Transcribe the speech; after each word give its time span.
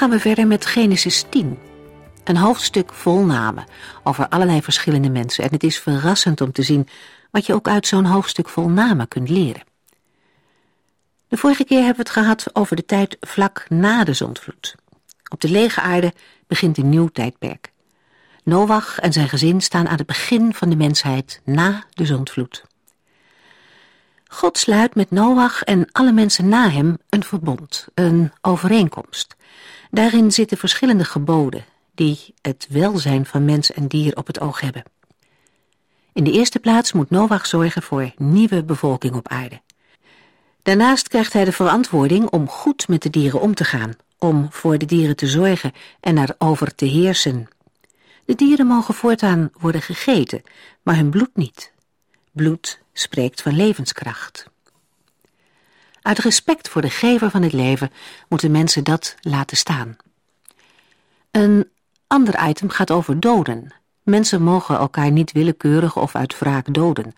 Gaan 0.00 0.10
we 0.10 0.20
verder 0.20 0.46
met 0.46 0.66
Genesis 0.66 1.24
10. 1.28 1.58
Een 2.24 2.36
hoofdstuk 2.36 2.92
vol 2.92 3.24
namen 3.24 3.64
over 4.02 4.28
allerlei 4.28 4.62
verschillende 4.62 5.10
mensen. 5.10 5.44
En 5.44 5.50
het 5.50 5.62
is 5.62 5.78
verrassend 5.78 6.40
om 6.40 6.52
te 6.52 6.62
zien 6.62 6.88
wat 7.30 7.46
je 7.46 7.54
ook 7.54 7.68
uit 7.68 7.86
zo'n 7.86 8.04
hoofdstuk 8.04 8.48
vol 8.48 8.68
namen 8.68 9.08
kunt 9.08 9.28
leren. 9.28 9.62
De 11.28 11.36
vorige 11.36 11.64
keer 11.64 11.78
hebben 11.78 11.96
we 11.96 12.02
het 12.02 12.10
gehad 12.10 12.46
over 12.52 12.76
de 12.76 12.84
tijd 12.84 13.16
vlak 13.20 13.66
na 13.68 14.04
de 14.04 14.12
zondvloed. 14.12 14.74
Op 15.28 15.40
de 15.40 15.50
lege 15.50 15.80
aarde 15.80 16.12
begint 16.46 16.78
een 16.78 16.88
nieuw 16.88 17.08
tijdperk. 17.08 17.72
Noach 18.44 18.98
en 18.98 19.12
zijn 19.12 19.28
gezin 19.28 19.60
staan 19.60 19.88
aan 19.88 19.98
het 19.98 20.06
begin 20.06 20.54
van 20.54 20.70
de 20.70 20.76
mensheid 20.76 21.40
na 21.44 21.84
de 21.90 22.06
zondvloed. 22.06 22.64
God 24.26 24.58
sluit 24.58 24.94
met 24.94 25.10
Noach 25.10 25.62
en 25.62 25.88
alle 25.92 26.12
mensen 26.12 26.48
na 26.48 26.68
hem 26.68 26.98
een 27.08 27.24
verbond, 27.24 27.86
een 27.94 28.32
overeenkomst. 28.40 29.38
Daarin 29.90 30.32
zitten 30.32 30.58
verschillende 30.58 31.04
geboden 31.04 31.64
die 31.94 32.34
het 32.42 32.66
welzijn 32.70 33.26
van 33.26 33.44
mens 33.44 33.72
en 33.72 33.86
dier 33.86 34.16
op 34.16 34.26
het 34.26 34.40
oog 34.40 34.60
hebben. 34.60 34.82
In 36.12 36.24
de 36.24 36.32
eerste 36.32 36.58
plaats 36.58 36.92
moet 36.92 37.10
Noach 37.10 37.46
zorgen 37.46 37.82
voor 37.82 38.12
nieuwe 38.16 38.64
bevolking 38.64 39.14
op 39.14 39.28
aarde. 39.28 39.60
Daarnaast 40.62 41.08
krijgt 41.08 41.32
hij 41.32 41.44
de 41.44 41.52
verantwoording 41.52 42.28
om 42.28 42.48
goed 42.48 42.88
met 42.88 43.02
de 43.02 43.10
dieren 43.10 43.40
om 43.40 43.54
te 43.54 43.64
gaan, 43.64 43.96
om 44.18 44.46
voor 44.50 44.78
de 44.78 44.86
dieren 44.86 45.16
te 45.16 45.26
zorgen 45.26 45.72
en 46.00 46.18
erover 46.18 46.74
te 46.74 46.84
heersen. 46.84 47.48
De 48.24 48.34
dieren 48.34 48.66
mogen 48.66 48.94
voortaan 48.94 49.50
worden 49.52 49.82
gegeten, 49.82 50.42
maar 50.82 50.96
hun 50.96 51.10
bloed 51.10 51.36
niet. 51.36 51.72
Bloed 52.32 52.80
spreekt 52.92 53.42
van 53.42 53.56
levenskracht. 53.56 54.49
Uit 56.02 56.18
respect 56.18 56.68
voor 56.68 56.82
de 56.82 56.90
gever 56.90 57.30
van 57.30 57.42
het 57.42 57.52
leven 57.52 57.90
moeten 58.28 58.50
mensen 58.50 58.84
dat 58.84 59.14
laten 59.20 59.56
staan. 59.56 59.96
Een 61.30 61.70
ander 62.06 62.48
item 62.48 62.68
gaat 62.68 62.90
over 62.90 63.20
doden. 63.20 63.74
Mensen 64.02 64.42
mogen 64.42 64.78
elkaar 64.78 65.10
niet 65.10 65.32
willekeurig 65.32 65.96
of 65.96 66.14
uit 66.14 66.38
wraak 66.38 66.74
doden. 66.74 67.14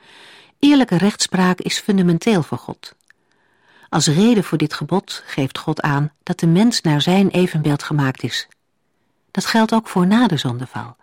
Eerlijke 0.59 0.97
rechtspraak 0.97 1.61
is 1.61 1.79
fundamenteel 1.79 2.43
voor 2.43 2.59
God. 2.59 2.95
Als 3.89 4.07
reden 4.07 4.45
voor 4.45 4.59
dit 4.59 4.75
gebod 4.75 5.23
geeft 5.27 5.59
God 5.59 5.81
aan 5.81 6.13
dat 6.23 6.39
de 6.41 6.47
mens 6.47 6.81
naar 6.81 7.03
zijn 7.03 7.29
evenbeeld 7.29 7.83
gemaakt 7.83 8.23
is. 8.23 8.49
Dat 9.31 9.47
geldt 9.47 9.73
ook 9.73 9.89
voor 9.89 10.07
na 10.07 10.27
de 10.27 10.37
zondeval. 10.37 10.97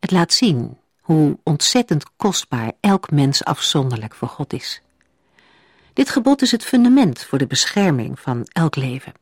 Het 0.00 0.10
laat 0.10 0.32
zien 0.32 0.78
hoe 1.00 1.38
ontzettend 1.42 2.04
kostbaar 2.16 2.72
elk 2.80 3.10
mens 3.10 3.44
afzonderlijk 3.44 4.14
voor 4.14 4.28
God 4.28 4.52
is. 4.52 4.80
Dit 5.92 6.10
gebod 6.10 6.42
is 6.42 6.50
het 6.50 6.64
fundament 6.64 7.24
voor 7.24 7.38
de 7.38 7.46
bescherming 7.46 8.20
van 8.20 8.46
elk 8.52 8.76
leven. 8.76 9.12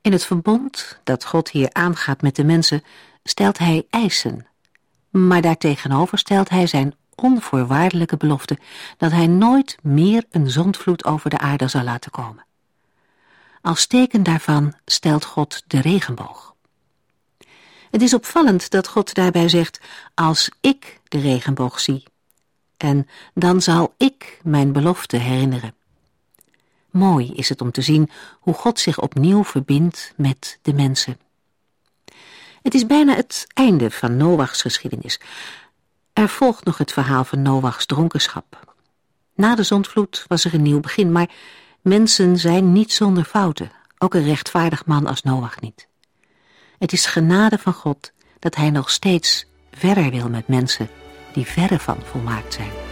In 0.00 0.12
het 0.12 0.24
verbond 0.24 1.00
dat 1.04 1.24
God 1.24 1.50
hier 1.50 1.68
aangaat 1.72 2.22
met 2.22 2.36
de 2.36 2.44
mensen 2.44 2.82
stelt 3.24 3.58
hij 3.58 3.86
eisen, 3.90 4.46
maar 5.10 5.42
daartegenover 5.42 6.18
stelt 6.18 6.48
hij 6.48 6.66
zijn 6.66 6.94
onvoorwaardelijke 7.14 8.16
belofte 8.16 8.58
dat 8.96 9.10
hij 9.10 9.26
nooit 9.26 9.76
meer 9.82 10.24
een 10.30 10.50
zondvloed 10.50 11.04
over 11.04 11.30
de 11.30 11.38
aarde 11.38 11.68
zal 11.68 11.82
laten 11.82 12.10
komen. 12.10 12.44
Als 13.60 13.86
teken 13.86 14.22
daarvan 14.22 14.74
stelt 14.84 15.24
God 15.24 15.62
de 15.66 15.80
regenboog. 15.80 16.54
Het 17.90 18.02
is 18.02 18.14
opvallend 18.14 18.70
dat 18.70 18.88
God 18.88 19.14
daarbij 19.14 19.48
zegt, 19.48 19.80
als 20.14 20.50
ik 20.60 21.00
de 21.08 21.20
regenboog 21.20 21.80
zie, 21.80 22.02
en 22.82 23.08
dan 23.34 23.62
zal 23.62 23.94
ik 23.96 24.40
mijn 24.42 24.72
belofte 24.72 25.16
herinneren. 25.16 25.74
Mooi 26.90 27.32
is 27.32 27.48
het 27.48 27.60
om 27.60 27.70
te 27.70 27.82
zien 27.82 28.10
hoe 28.40 28.54
God 28.54 28.78
zich 28.80 29.00
opnieuw 29.00 29.44
verbindt 29.44 30.12
met 30.16 30.58
de 30.62 30.74
mensen. 30.74 31.18
Het 32.62 32.74
is 32.74 32.86
bijna 32.86 33.14
het 33.14 33.46
einde 33.54 33.90
van 33.90 34.16
Noachs 34.16 34.62
geschiedenis. 34.62 35.20
Er 36.12 36.28
volgt 36.28 36.64
nog 36.64 36.78
het 36.78 36.92
verhaal 36.92 37.24
van 37.24 37.42
Noachs 37.42 37.86
dronkenschap. 37.86 38.74
Na 39.34 39.54
de 39.54 39.62
zondvloed 39.62 40.24
was 40.28 40.44
er 40.44 40.54
een 40.54 40.62
nieuw 40.62 40.80
begin, 40.80 41.12
maar 41.12 41.30
mensen 41.80 42.38
zijn 42.38 42.72
niet 42.72 42.92
zonder 42.92 43.24
fouten, 43.24 43.72
ook 43.98 44.14
een 44.14 44.24
rechtvaardig 44.24 44.86
man 44.86 45.06
als 45.06 45.22
Noach 45.22 45.60
niet. 45.60 45.88
Het 46.78 46.92
is 46.92 47.06
genade 47.06 47.58
van 47.58 47.72
God 47.72 48.12
dat 48.38 48.54
hij 48.54 48.70
nog 48.70 48.90
steeds 48.90 49.46
verder 49.70 50.10
wil 50.10 50.28
met 50.28 50.48
mensen 50.48 50.88
die 51.32 51.46
verre 51.46 51.78
van 51.78 51.98
volmaakt 52.04 52.54
zijn. 52.54 52.91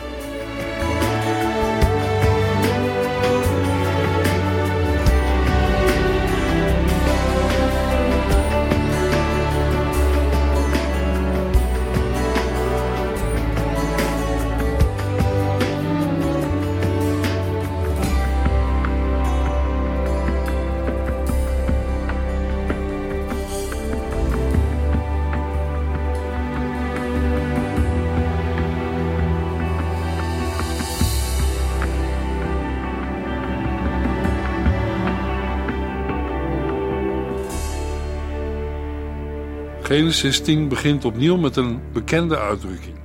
Genesis 39.91 40.41
10 40.41 40.69
begint 40.69 41.05
opnieuw 41.05 41.37
met 41.37 41.57
een 41.57 41.93
bekende 41.93 42.39
uitdrukking. 42.39 42.99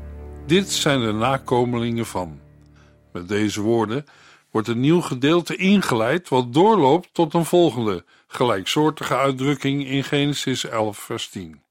Dit 0.46 0.72
zijn 0.72 1.01
de 1.01 1.12
nakomelingen 1.12 2.06
van. 2.06 2.40
Met 3.12 3.28
deze 3.28 3.62
woorden 3.62 4.06
wordt 4.51 4.68
een 4.68 4.79
nieuw 4.79 5.01
gedeelte 5.01 5.56
ingeleid 5.56 6.29
wat 6.29 6.53
doorloopt 6.53 7.09
tot 7.12 7.34
een 7.34 7.46
volgende 7.46 8.06
gelijksoortige 8.28 9.16
uitdrukking 9.16 9.85
in 9.88 10.03
Genesis 10.03 10.66
11 10.66 10.97
vers 10.97 11.29
10. 11.29 11.62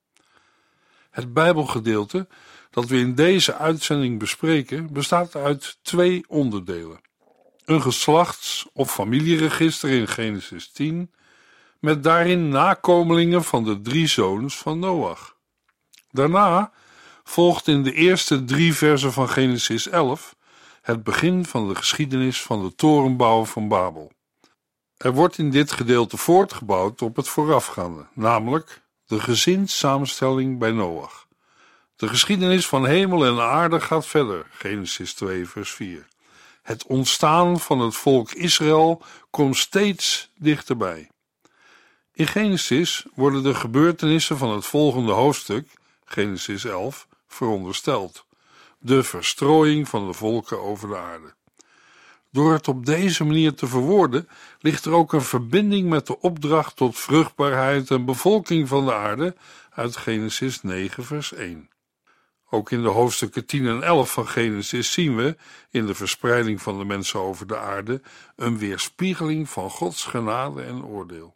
Het 1.10 1.32
Bijbelgedeelte 1.32 2.26
dat 2.70 2.86
we 2.86 2.96
in 2.96 3.14
deze 3.14 3.54
uitzending 3.54 4.18
bespreken 4.18 4.92
bestaat 4.92 5.36
uit 5.36 5.78
twee 5.82 6.24
onderdelen. 6.28 7.00
Een 7.64 7.82
geslachts- 7.82 8.66
of 8.72 8.92
familieregister 8.92 9.90
in 9.90 10.08
Genesis 10.08 10.68
10 10.68 11.10
met 11.84 12.02
daarin 12.02 12.48
nakomelingen 12.48 13.44
van 13.44 13.64
de 13.64 13.80
drie 13.80 14.06
zoons 14.06 14.58
van 14.58 14.78
Noach. 14.78 15.36
Daarna 16.10 16.72
volgt 17.24 17.68
in 17.68 17.82
de 17.82 17.92
eerste 17.92 18.44
drie 18.44 18.74
versen 18.74 19.12
van 19.12 19.28
Genesis 19.28 19.88
11 19.88 20.36
het 20.82 21.02
begin 21.02 21.44
van 21.44 21.68
de 21.68 21.74
geschiedenis 21.74 22.42
van 22.42 22.62
de 22.62 22.74
torenbouw 22.74 23.44
van 23.44 23.68
Babel. 23.68 24.12
Er 24.96 25.12
wordt 25.12 25.38
in 25.38 25.50
dit 25.50 25.72
gedeelte 25.72 26.16
voortgebouwd 26.16 27.02
op 27.02 27.16
het 27.16 27.28
voorafgaande, 27.28 28.06
namelijk 28.12 28.82
de 29.06 29.20
gezinssamenstelling 29.20 30.58
bij 30.58 30.70
Noach. 30.70 31.26
De 31.96 32.08
geschiedenis 32.08 32.66
van 32.66 32.86
hemel 32.86 33.24
en 33.24 33.40
aarde 33.40 33.80
gaat 33.80 34.06
verder, 34.06 34.46
Genesis 34.50 35.14
2, 35.14 35.48
vers 35.48 35.70
4. 35.70 36.06
Het 36.62 36.86
ontstaan 36.86 37.60
van 37.60 37.80
het 37.80 37.94
volk 37.94 38.32
Israël 38.32 39.02
komt 39.30 39.56
steeds 39.56 40.30
dichterbij. 40.38 41.08
In 42.16 42.26
Genesis 42.26 43.06
worden 43.14 43.42
de 43.42 43.54
gebeurtenissen 43.54 44.38
van 44.38 44.50
het 44.50 44.66
volgende 44.66 45.12
hoofdstuk, 45.12 45.68
Genesis 46.04 46.64
11, 46.64 47.06
verondersteld: 47.26 48.26
de 48.78 49.02
verstrooiing 49.02 49.88
van 49.88 50.06
de 50.06 50.12
volken 50.12 50.60
over 50.60 50.88
de 50.88 50.96
aarde. 50.96 51.34
Door 52.30 52.52
het 52.52 52.68
op 52.68 52.86
deze 52.86 53.24
manier 53.24 53.54
te 53.54 53.66
verwoorden, 53.66 54.28
ligt 54.60 54.84
er 54.84 54.92
ook 54.92 55.12
een 55.12 55.22
verbinding 55.22 55.88
met 55.88 56.06
de 56.06 56.20
opdracht 56.20 56.76
tot 56.76 56.98
vruchtbaarheid 56.98 57.90
en 57.90 58.04
bevolking 58.04 58.68
van 58.68 58.84
de 58.84 58.94
aarde 58.94 59.36
uit 59.70 59.96
Genesis 59.96 60.62
9, 60.62 61.04
vers 61.04 61.32
1. 61.32 61.68
Ook 62.50 62.70
in 62.70 62.82
de 62.82 62.88
hoofdstukken 62.88 63.46
10 63.46 63.66
en 63.66 63.82
11 63.82 64.12
van 64.12 64.28
Genesis 64.28 64.92
zien 64.92 65.16
we, 65.16 65.36
in 65.70 65.86
de 65.86 65.94
verspreiding 65.94 66.62
van 66.62 66.78
de 66.78 66.84
mensen 66.84 67.20
over 67.20 67.46
de 67.46 67.58
aarde, 67.58 68.02
een 68.36 68.58
weerspiegeling 68.58 69.48
van 69.48 69.70
Gods 69.70 70.04
genade 70.04 70.62
en 70.62 70.84
oordeel. 70.84 71.34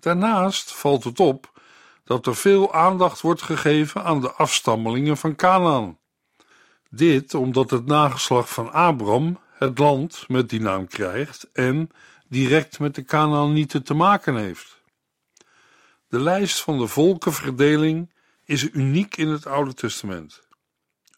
Daarnaast 0.00 0.72
valt 0.74 1.04
het 1.04 1.20
op 1.20 1.60
dat 2.04 2.26
er 2.26 2.36
veel 2.36 2.74
aandacht 2.74 3.20
wordt 3.20 3.42
gegeven 3.42 4.04
aan 4.04 4.20
de 4.20 4.32
afstammelingen 4.32 5.16
van 5.16 5.36
Canaan. 5.36 5.98
Dit 6.90 7.34
omdat 7.34 7.70
het 7.70 7.86
nageslag 7.86 8.48
van 8.48 8.72
Abram 8.72 9.38
het 9.52 9.78
land 9.78 10.24
met 10.28 10.48
die 10.48 10.60
naam 10.60 10.88
krijgt 10.88 11.48
en 11.52 11.90
direct 12.28 12.78
met 12.78 12.94
de 12.94 13.04
Canaanieten 13.04 13.82
te 13.82 13.94
maken 13.94 14.36
heeft. 14.36 14.82
De 16.08 16.20
lijst 16.20 16.60
van 16.60 16.78
de 16.78 16.86
volkenverdeling 16.86 18.12
is 18.44 18.70
uniek 18.70 19.16
in 19.16 19.28
het 19.28 19.46
Oude 19.46 19.74
Testament. 19.74 20.46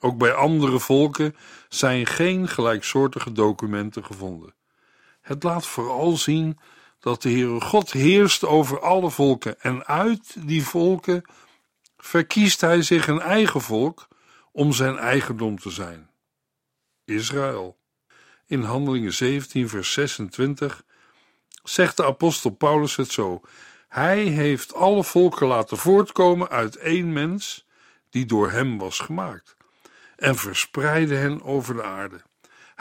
Ook 0.01 0.19
bij 0.19 0.33
andere 0.33 0.79
volken 0.79 1.37
zijn 1.69 2.07
geen 2.07 2.49
gelijksoortige 2.49 3.33
documenten 3.33 4.05
gevonden. 4.05 4.55
Het 5.21 5.43
laat 5.43 5.67
vooral 5.67 6.17
zien 6.17 6.59
dat 7.01 7.23
de 7.23 7.31
Heere 7.31 7.61
God 7.61 7.93
heerst 7.93 8.45
over 8.45 8.81
alle 8.81 9.11
volken 9.11 9.61
en 9.61 9.87
uit 9.87 10.37
die 10.47 10.63
volken 10.63 11.23
verkiest 11.97 12.61
hij 12.61 12.83
zich 12.83 13.07
een 13.07 13.21
eigen 13.21 13.61
volk 13.61 14.09
om 14.53 14.73
zijn 14.73 14.99
eigendom 14.99 15.59
te 15.59 15.71
zijn. 15.71 16.11
Israël. 17.05 17.79
In 18.47 18.63
Handelingen 18.63 19.13
17, 19.13 19.69
vers 19.69 19.93
26 19.93 20.83
zegt 21.63 21.97
de 21.97 22.05
apostel 22.05 22.51
Paulus 22.51 22.97
het 22.97 23.11
zo: 23.11 23.41
Hij 23.89 24.23
heeft 24.23 24.75
alle 24.75 25.05
volken 25.05 25.47
laten 25.47 25.77
voortkomen 25.77 26.49
uit 26.49 26.77
één 26.77 27.13
mens 27.13 27.67
die 28.11 28.27
door 28.27 28.51
hem 28.51 28.79
was 28.79 28.99
gemaakt 28.99 29.57
en 30.17 30.37
verspreidde 30.37 31.15
hen 31.15 31.43
over 31.43 31.75
de 31.75 31.83
aarde. 31.83 32.23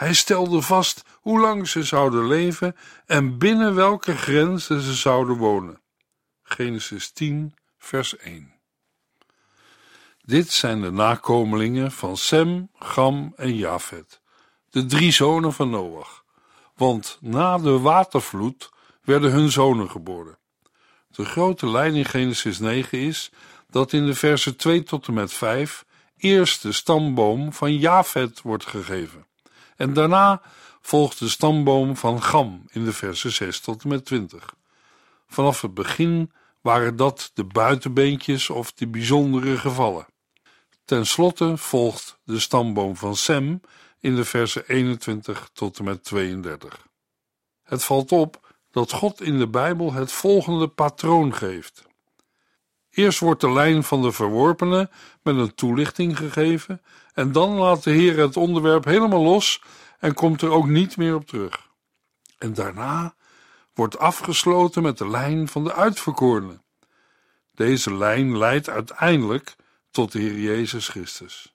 Hij 0.00 0.14
stelde 0.14 0.62
vast 0.62 1.04
hoe 1.12 1.40
lang 1.40 1.68
ze 1.68 1.82
zouden 1.82 2.26
leven 2.26 2.76
en 3.06 3.38
binnen 3.38 3.74
welke 3.74 4.16
grenzen 4.16 4.80
ze 4.80 4.94
zouden 4.94 5.36
wonen. 5.36 5.80
Genesis 6.42 7.10
10, 7.10 7.54
vers 7.78 8.16
1. 8.16 8.52
Dit 10.22 10.50
zijn 10.50 10.80
de 10.80 10.90
nakomelingen 10.90 11.92
van 11.92 12.16
Sem, 12.16 12.70
Gam 12.78 13.32
en 13.36 13.56
Jafet, 13.56 14.20
de 14.70 14.86
drie 14.86 15.12
zonen 15.12 15.52
van 15.52 15.70
Noach. 15.70 16.24
Want 16.74 17.18
na 17.20 17.58
de 17.58 17.78
watervloed 17.78 18.70
werden 19.02 19.30
hun 19.30 19.50
zonen 19.50 19.90
geboren. 19.90 20.38
De 21.10 21.24
grote 21.24 21.66
lijn 21.70 21.94
in 21.94 22.04
Genesis 22.04 22.58
9 22.58 22.98
is 22.98 23.30
dat 23.70 23.92
in 23.92 24.06
de 24.06 24.14
versen 24.14 24.56
2 24.56 24.82
tot 24.82 25.06
en 25.06 25.14
met 25.14 25.32
5 25.32 25.84
eerst 26.16 26.62
de 26.62 26.72
stamboom 26.72 27.52
van 27.52 27.76
Jafet 27.76 28.42
wordt 28.42 28.66
gegeven. 28.66 29.28
En 29.80 29.92
daarna 29.92 30.42
volgt 30.80 31.18
de 31.18 31.28
stamboom 31.28 31.96
van 31.96 32.22
Gam 32.22 32.62
in 32.70 32.84
de 32.84 32.92
versen 32.92 33.32
6 33.32 33.60
tot 33.60 33.82
en 33.82 33.88
met 33.88 34.04
20. 34.04 34.54
Vanaf 35.26 35.60
het 35.60 35.74
begin 35.74 36.32
waren 36.60 36.96
dat 36.96 37.30
de 37.34 37.44
buitenbeentjes 37.44 38.50
of 38.50 38.72
de 38.72 38.86
bijzondere 38.88 39.58
gevallen. 39.58 40.06
Ten 40.84 41.06
slotte 41.06 41.56
volgt 41.56 42.18
de 42.24 42.38
stamboom 42.38 42.96
van 42.96 43.16
Sem 43.16 43.60
in 44.00 44.16
de 44.16 44.24
versen 44.24 44.64
21 44.66 45.50
tot 45.52 45.78
en 45.78 45.84
met 45.84 46.04
32. 46.04 46.86
Het 47.62 47.84
valt 47.84 48.12
op 48.12 48.54
dat 48.70 48.92
God 48.92 49.20
in 49.20 49.38
de 49.38 49.48
Bijbel 49.48 49.92
het 49.92 50.12
volgende 50.12 50.68
patroon 50.68 51.34
geeft. 51.34 51.84
Eerst 52.90 53.18
wordt 53.18 53.40
de 53.40 53.52
lijn 53.52 53.82
van 53.82 54.02
de 54.02 54.12
verworpenen 54.12 54.90
met 55.22 55.36
een 55.36 55.54
toelichting 55.54 56.16
gegeven, 56.16 56.82
en 57.20 57.32
dan 57.32 57.50
laat 57.50 57.82
de 57.82 57.90
Heer 57.90 58.18
het 58.18 58.36
onderwerp 58.36 58.84
helemaal 58.84 59.22
los 59.22 59.62
en 59.98 60.14
komt 60.14 60.42
er 60.42 60.50
ook 60.50 60.66
niet 60.66 60.96
meer 60.96 61.14
op 61.14 61.26
terug. 61.26 61.68
En 62.38 62.54
daarna 62.54 63.14
wordt 63.74 63.98
afgesloten 63.98 64.82
met 64.82 64.98
de 64.98 65.08
lijn 65.08 65.48
van 65.48 65.64
de 65.64 65.74
uitverkorenen. 65.74 66.62
Deze 67.54 67.94
lijn 67.96 68.38
leidt 68.38 68.68
uiteindelijk 68.68 69.56
tot 69.90 70.12
de 70.12 70.18
Heer 70.18 70.38
Jezus 70.38 70.88
Christus. 70.88 71.52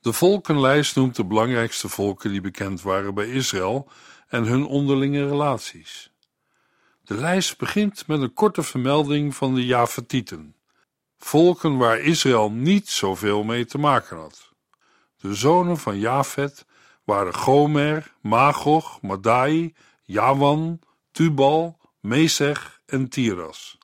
De 0.00 0.12
volkenlijst 0.12 0.96
noemt 0.96 1.16
de 1.16 1.24
belangrijkste 1.24 1.88
volken 1.88 2.30
die 2.30 2.40
bekend 2.40 2.82
waren 2.82 3.14
bij 3.14 3.28
Israël 3.28 3.88
en 4.28 4.44
hun 4.44 4.66
onderlinge 4.66 5.28
relaties. 5.28 6.12
De 7.02 7.14
lijst 7.14 7.58
begint 7.58 8.06
met 8.06 8.20
een 8.20 8.34
korte 8.34 8.62
vermelding 8.62 9.34
van 9.34 9.54
de 9.54 9.66
Javatieten, 9.66 10.56
volken 11.18 11.76
waar 11.76 11.98
Israël 11.98 12.50
niet 12.50 12.88
zoveel 12.88 13.42
mee 13.42 13.64
te 13.64 13.78
maken 13.78 14.16
had. 14.16 14.52
De 15.24 15.34
zonen 15.34 15.76
van 15.76 15.98
Jafet 15.98 16.66
waren 17.04 17.34
Gomer, 17.34 18.12
Magog, 18.20 19.00
Madai, 19.02 19.74
Jawan, 20.02 20.80
Tubal, 21.12 21.78
Mesech 22.00 22.80
en 22.86 23.08
Tiras. 23.08 23.78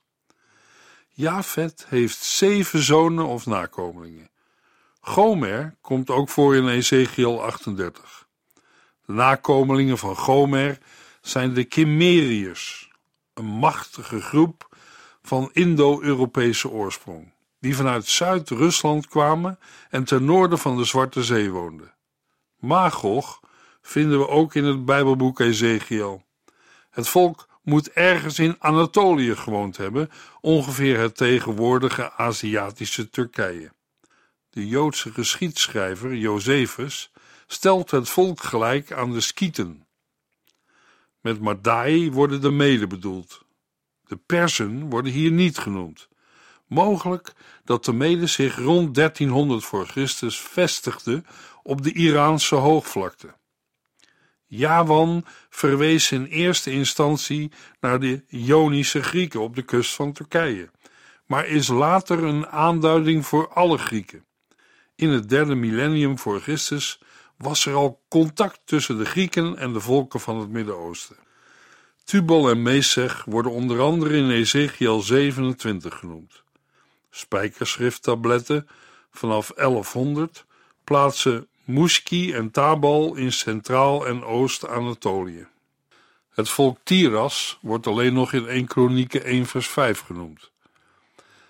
Jafet 1.09 1.87
heeft 1.89 2.17
zeven 2.17 2.83
zonen 2.83 3.27
of 3.27 3.47
nakomelingen. 3.47 4.31
Gomer 5.01 5.77
komt 5.81 6.11
ook 6.11 6.29
voor 6.29 6.57
in 6.57 6.69
Ezekiel 6.69 7.43
38. 7.43 8.29
De 9.07 9.13
nakomelingen 9.13 9.99
van 9.99 10.17
Gomer 10.17 10.79
zijn 11.21 11.55
de 11.55 11.65
Kimmeriërs, 11.65 12.91
een 13.35 13.45
machtige 13.45 14.21
groep 14.21 14.77
van 15.23 15.51
Indo-Europese 15.53 16.69
oorsprong, 16.71 17.33
die 17.61 17.77
vanuit 17.77 18.07
Zuid-Rusland 18.07 19.09
kwamen 19.09 19.59
en 19.91 20.05
ten 20.05 20.25
noorden 20.25 20.59
van 20.59 20.77
de 20.77 20.85
Zwarte 20.85 21.25
Zee 21.25 21.51
woonden. 21.51 21.95
Magog 22.57 23.41
vinden 23.83 24.19
we 24.19 24.29
ook 24.29 24.55
in 24.55 24.65
het 24.65 24.85
Bijbelboek 24.85 25.41
Ezekiel. 25.41 26.23
Het 26.91 27.09
volk 27.09 27.49
moet 27.63 27.91
ergens 27.91 28.39
in 28.39 28.57
Anatolië 28.59 29.37
gewoond 29.37 29.77
hebben, 29.77 30.11
ongeveer 30.41 30.99
het 30.99 31.17
tegenwoordige 31.17 32.13
Aziatische 32.13 33.11
Turkije. 33.11 33.73
De 34.51 34.67
Joodse 34.67 35.13
geschiedschrijver 35.13 36.17
Josephus 36.17 37.13
stelt 37.47 37.91
het 37.91 38.09
volk 38.09 38.43
gelijk 38.43 38.93
aan 38.93 39.13
de 39.13 39.21
Skieten. 39.21 39.87
Met 41.21 41.41
Madai 41.41 42.13
worden 42.13 42.41
de 42.41 42.51
Mede 42.51 42.87
bedoeld. 42.87 43.43
De 44.07 44.17
Persen 44.17 44.91
worden 44.91 45.13
hier 45.13 45.31
niet 45.31 45.59
genoemd. 45.59 46.09
Mogelijk 46.71 47.33
dat 47.65 47.85
de 47.85 47.93
Mede 47.93 48.27
zich 48.27 48.57
rond 48.57 48.95
1300 48.95 49.65
voor 49.65 49.87
Christus 49.87 50.41
vestigde 50.41 51.23
op 51.63 51.83
de 51.83 51.93
Iraanse 51.93 52.55
hoogvlakte. 52.55 53.35
Jawan 54.47 55.25
verwees 55.49 56.13
in 56.13 56.25
eerste 56.25 56.71
instantie 56.71 57.51
naar 57.81 58.01
de 58.01 58.25
Ionische 58.29 59.03
Grieken 59.03 59.41
op 59.41 59.55
de 59.55 59.63
kust 59.63 59.95
van 59.95 60.13
Turkije, 60.13 60.71
maar 61.27 61.47
is 61.47 61.69
later 61.69 62.25
een 62.25 62.47
aanduiding 62.47 63.27
voor 63.27 63.49
alle 63.49 63.79
Grieken. 63.79 64.25
In 64.95 65.09
het 65.09 65.29
derde 65.29 65.55
millennium 65.55 66.19
voor 66.19 66.41
Christus 66.41 67.01
was 67.37 67.67
er 67.67 67.75
al 67.75 68.03
contact 68.09 68.61
tussen 68.65 68.99
de 68.99 69.05
Grieken 69.05 69.57
en 69.57 69.73
de 69.73 69.81
volken 69.81 70.21
van 70.21 70.41
het 70.41 70.51
Midden-Oosten. 70.51 71.17
Tubal 72.05 72.51
en 72.51 72.63
Mesech 72.63 73.25
worden 73.25 73.53
onder 73.53 73.81
andere 73.81 74.17
in 74.17 74.31
Ezekiel 74.31 75.01
27 75.01 75.99
genoemd. 75.99 76.43
Spijkerschrifttabletten 77.11 78.69
vanaf 79.11 79.53
1100 79.55 80.45
plaatsen 80.85 81.49
Muski 81.65 82.33
en 82.33 82.51
Tabal 82.51 83.15
in 83.15 83.33
Centraal- 83.33 84.07
en 84.07 84.25
Oost-Anatolië. 84.25 85.47
Het 86.31 86.49
volk 86.49 86.79
Tiras 86.83 87.59
wordt 87.61 87.87
alleen 87.87 88.13
nog 88.13 88.33
in 88.33 88.47
1 88.47 88.67
Kronieken 88.67 89.25
1 89.25 89.47
vers 89.47 89.69
5 89.69 90.01
genoemd. 90.01 90.51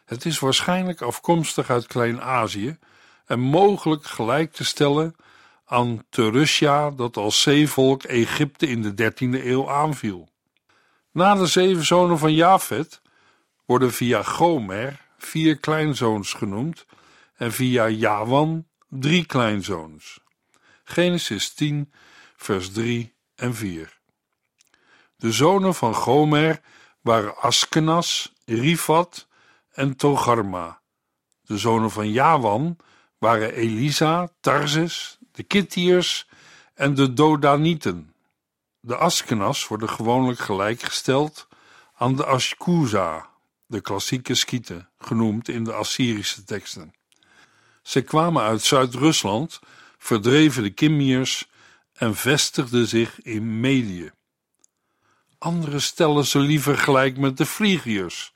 Het 0.05 0.25
is 0.25 0.39
waarschijnlijk 0.39 1.03
afkomstig 1.03 1.71
uit 1.71 1.87
Klein-Azië 1.87 2.79
en 3.27 3.41
mogelijk 3.41 4.05
gelijk 4.05 4.53
te 4.53 4.65
stellen 4.65 5.17
aan 5.65 6.05
Terusja 6.09 6.91
dat 6.91 7.17
als 7.17 7.43
zeevolk 7.43 8.03
Egypte 8.03 8.67
in 8.67 8.83
de 8.83 9.13
13e 9.13 9.45
eeuw 9.45 9.71
aanviel. 9.71 10.29
Na 11.11 11.35
de 11.35 11.47
zeven 11.47 11.85
zonen 11.85 12.19
van 12.19 12.35
Jafet 12.35 13.01
worden 13.65 13.93
via 13.93 14.23
Gomer 14.23 15.09
vier 15.25 15.59
kleinzoons 15.59 16.33
genoemd 16.33 16.87
en 17.37 17.53
via 17.53 17.89
Jawan 17.89 18.67
drie 18.89 19.27
kleinzoons. 19.27 20.21
Genesis 20.85 21.55
10, 21.55 21.93
vers 22.37 22.73
3 22.73 23.15
en 23.35 23.55
4. 23.55 24.01
De 25.17 25.33
zonen 25.33 25.75
van 25.75 25.95
Gomer 25.95 26.61
waren 27.01 27.37
Askenas, 27.37 28.33
Rifat 28.45 29.27
en 29.73 29.97
Togarma. 29.97 30.81
De 31.43 31.59
zonen 31.59 31.91
van 31.91 32.11
Jawan 32.11 32.77
waren 33.19 33.53
Elisa, 33.53 34.29
Tarsis, 34.41 35.19
de 35.33 35.43
Kittiërs 35.43 36.29
en 36.75 36.95
de 36.95 37.13
Dodanieten. 37.13 38.15
De 38.81 38.97
Askenas 38.97 39.69
worden 39.69 39.89
gewoonlijk 39.89 40.39
gelijkgesteld 40.39 41.49
aan 41.95 42.17
de 42.17 42.25
Ashkuza, 42.25 43.30
de 43.71 43.81
klassieke 43.81 44.35
Skieten, 44.35 44.89
genoemd 44.99 45.49
in 45.49 45.65
de 45.65 45.73
Assyrische 45.73 46.45
teksten. 46.45 46.95
Ze 47.83 48.03
kwamen 48.03 48.43
uit 48.43 48.63
Zuid-Rusland, 48.63 49.61
verdreven 49.99 50.63
de 50.63 50.71
Kimmiërs 50.71 51.49
en 51.93 52.15
vestigden 52.15 52.87
zich 52.87 53.23
in 53.23 53.61
Medië. 53.61 54.11
Anderen 55.39 55.83
stellen 55.83 56.27
ze 56.27 56.39
liever 56.39 56.79
gelijk 56.79 57.19
met 57.19 57.37
de 57.37 57.47
Phrygiërs. 57.47 58.33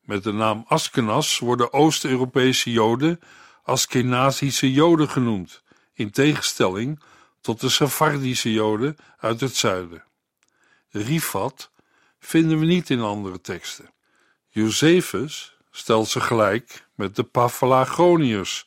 Met 0.00 0.22
de 0.22 0.32
naam 0.32 0.64
Askenas 0.68 1.38
worden 1.38 1.72
Oost-Europese 1.72 2.70
Joden 2.70 3.20
Askenazische 3.62 4.72
Joden 4.72 5.08
genoemd, 5.08 5.62
in 5.92 6.10
tegenstelling 6.10 7.02
tot 7.40 7.60
de 7.60 7.68
Sephardische 7.68 8.52
Joden 8.52 8.96
uit 9.18 9.40
het 9.40 9.56
zuiden. 9.56 10.04
Rifat 10.90 11.70
vinden 12.18 12.58
we 12.58 12.64
niet 12.64 12.90
in 12.90 13.00
andere 13.00 13.40
teksten. 13.40 13.94
Josephus 14.56 15.56
stelt 15.70 16.08
ze 16.08 16.20
gelijk 16.20 16.86
met 16.94 17.16
de 17.16 17.22
Paphlagoniërs, 17.22 18.66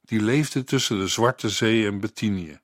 die 0.00 0.20
leefden 0.20 0.64
tussen 0.64 0.98
de 0.98 1.08
Zwarte 1.08 1.48
Zee 1.48 1.86
en 1.86 2.00
Bithynië. 2.00 2.60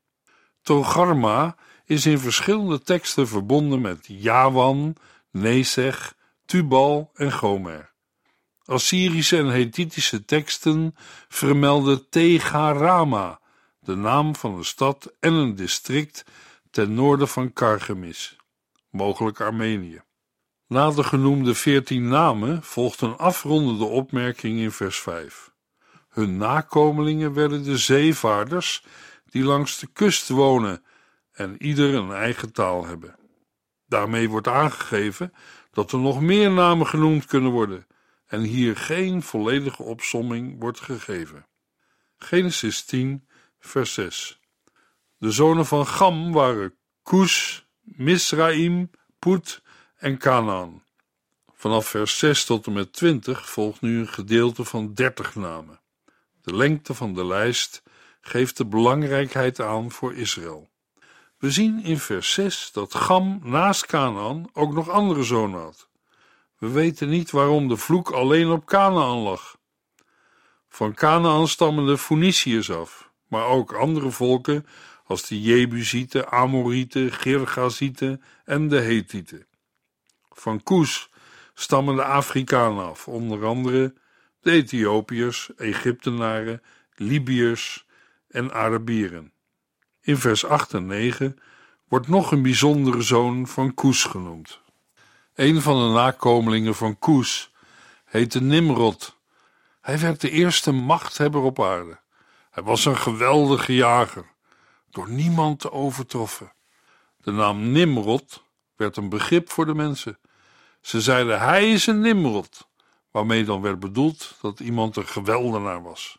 Togarma 0.63 1.57
is 1.85 2.07
in 2.07 2.19
verschillende 2.19 2.83
teksten 2.83 3.29
verbonden 3.29 3.81
met 3.81 4.05
Jawan, 4.07 4.97
Nesech, 5.31 6.15
Tubal 6.45 7.11
en 7.15 7.33
Gomer. 7.33 7.93
Assyrische 8.65 9.37
en 9.37 9.47
Hethitische 9.47 10.25
teksten 10.25 10.95
vermelden 11.29 12.09
Tegarama, 12.09 13.41
de 13.81 13.95
naam 13.95 14.37
van 14.37 14.55
een 14.55 14.65
stad 14.65 15.13
en 15.21 15.33
een 15.33 15.55
district 15.55 16.25
ten 16.71 16.95
noorden 16.95 17.29
van 17.29 17.53
Kargemis, 17.53 18.37
mogelijk 18.91 19.41
Armenië. 19.41 20.04
Na 20.67 20.91
de 20.91 21.05
genoemde 21.05 21.55
veertien 21.55 22.09
namen 22.09 22.63
volgt 22.63 23.01
een 23.01 23.17
afrondende 23.17 23.85
opmerking 23.85 24.59
in 24.59 24.71
vers 24.71 24.99
5. 24.99 25.53
Hun 26.09 26.37
nakomelingen 26.37 27.33
werden 27.33 27.63
de 27.65 27.79
zeevaarders 27.79 28.85
die 29.25 29.45
langs 29.45 29.79
de 29.79 29.87
kust 29.93 30.29
wonen 30.29 30.85
en 31.33 31.63
ieder 31.63 31.95
een 31.95 32.13
eigen 32.13 32.53
taal 32.53 32.87
hebben. 32.87 33.17
Daarmee 33.87 34.29
wordt 34.29 34.49
aangegeven 34.49 35.33
dat 35.71 35.93
er 35.93 35.99
nog 35.99 36.21
meer 36.21 36.51
namen 36.51 36.87
genoemd 36.87 37.27
kunnen 37.27 37.51
worden 37.51 37.87
en 38.27 38.41
hier 38.41 38.77
geen 38.77 39.23
volledige 39.23 39.83
opsomming 39.83 40.61
wordt 40.61 40.81
gegeven. 40.81 41.47
Genesis 42.17 42.85
10, 42.85 43.29
vers 43.59 43.95
6. 43.95 44.41
De 45.19 45.31
zonen 45.31 45.67
van 45.67 45.87
Gam 45.87 46.33
waren 46.33 46.75
Kus, 47.03 47.67
Misraim, 47.81 48.91
Put 49.19 49.63
en 50.05 50.19
Canaan. 50.19 50.83
Vanaf 51.55 51.87
vers 51.89 52.19
6 52.19 52.45
tot 52.45 52.67
en 52.67 52.73
met 52.73 52.93
20 52.93 53.51
volgt 53.51 53.81
nu 53.81 53.99
een 53.99 54.09
gedeelte 54.09 54.65
van 54.65 54.95
30 54.95 55.35
namen. 55.35 55.81
De 56.43 56.57
lengte 56.57 56.95
van 56.95 57.15
de 57.15 57.27
lijst 57.27 57.83
geeft 58.21 58.57
de 58.57 58.67
belangrijkheid 58.67 59.61
aan 59.61 59.91
voor 59.91 60.15
Israël. 60.15 60.71
We 61.39 61.51
zien 61.51 61.83
in 61.83 61.99
vers 61.99 62.33
6 62.33 62.71
dat 62.73 62.95
Gam 62.95 63.41
naast 63.43 63.87
Canaan 63.87 64.49
ook 64.53 64.73
nog 64.73 64.89
andere 64.89 65.23
zonen 65.23 65.61
had. 65.61 65.89
We 66.59 66.69
weten 66.69 67.09
niet 67.09 67.31
waarom 67.31 67.69
de 67.69 67.77
vloek 67.77 68.11
alleen 68.11 68.51
op 68.51 68.65
Canaan 68.65 69.19
lag. 69.19 69.57
Van 70.69 70.95
Canaan 70.95 71.49
stammen 71.49 71.87
de 71.87 71.99
Phoeniciërs 71.99 72.71
af, 72.71 73.11
maar 73.29 73.47
ook 73.47 73.73
andere 73.73 74.11
volken 74.11 74.67
als 75.05 75.27
de 75.29 75.41
Jebusieten, 75.41 76.31
Amorieten, 76.31 77.13
Girgazieten 77.13 78.23
en 78.45 78.69
de 78.69 78.81
Hethieten. 78.81 79.47
Van 80.35 80.63
Koes 80.63 81.09
stammen 81.55 81.97
de 81.97 82.05
Afrikanen 82.05 82.85
af, 82.85 83.09
onder 83.09 83.45
andere 83.45 83.95
de 84.41 84.51
Ethiopiërs, 84.51 85.51
Egyptenaren, 85.57 86.63
Libiërs 86.95 87.87
en 88.29 88.53
Arabieren. 88.53 89.33
In 90.01 90.17
vers 90.17 90.45
8 90.45 90.75
en 90.75 90.87
9 90.87 91.39
wordt 91.89 92.09
nog 92.09 92.33
een 92.33 92.43
bijzondere 92.43 93.03
zoon 93.03 93.47
van 93.47 93.75
Koes 93.75 94.05
genoemd. 94.05 94.61
Een 95.35 95.61
van 95.61 95.87
de 95.87 95.95
nakomelingen 95.95 96.75
van 96.75 96.99
Koes 96.99 97.53
heette 98.05 98.41
Nimrod. 98.43 99.19
Hij 99.81 99.99
werd 99.99 100.21
de 100.21 100.31
eerste 100.31 100.73
machthebber 100.73 101.41
op 101.41 101.63
aarde. 101.63 101.99
Hij 102.51 102.63
was 102.63 102.85
een 102.85 102.97
geweldige 102.97 103.75
jager, 103.75 104.27
door 104.91 105.11
niemand 105.11 105.61
te 105.61 105.73
overtroffen. 105.73 106.53
De 107.17 107.31
naam 107.31 107.73
Nimrod 107.73 108.45
werd 108.77 108.97
een 108.97 109.09
begrip 109.09 109.51
voor 109.51 109.67
de 109.67 109.75
mensen. 109.75 110.19
Ze 110.85 111.01
zeiden: 111.01 111.41
Hij 111.41 111.73
is 111.73 111.87
een 111.87 112.01
Nimrod, 112.01 112.69
waarmee 113.11 113.45
dan 113.45 113.61
werd 113.61 113.81
bedoeld 113.81 114.35
dat 114.41 114.61
iemand 114.61 114.97
een 114.97 115.07
geweldenaar 115.07 115.83
was. 115.83 116.19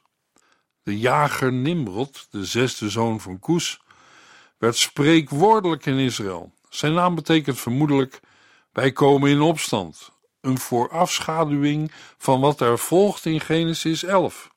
De 0.84 1.00
jager 1.00 1.53
Nimrod, 1.53 2.27
de 2.29 2.45
zesde 2.45 2.89
zoon 2.89 3.22
van 3.22 3.39
Koes, 3.39 3.81
werd 4.57 4.77
spreekwoordelijk 4.77 5.86
in 5.86 5.98
Israël. 5.98 6.53
Zijn 6.69 6.93
naam 6.93 7.15
betekent 7.15 7.60
vermoedelijk 7.60 8.19
wij 8.72 8.91
komen 8.91 9.29
in 9.29 9.41
opstand, 9.41 10.12
een 10.41 10.57
voorafschaduwing 10.57 11.91
van 12.17 12.39
wat 12.39 12.62
er 12.62 12.79
volgt 12.79 13.25
in 13.25 13.41
Genesis 13.41 14.03
11. 14.03 14.50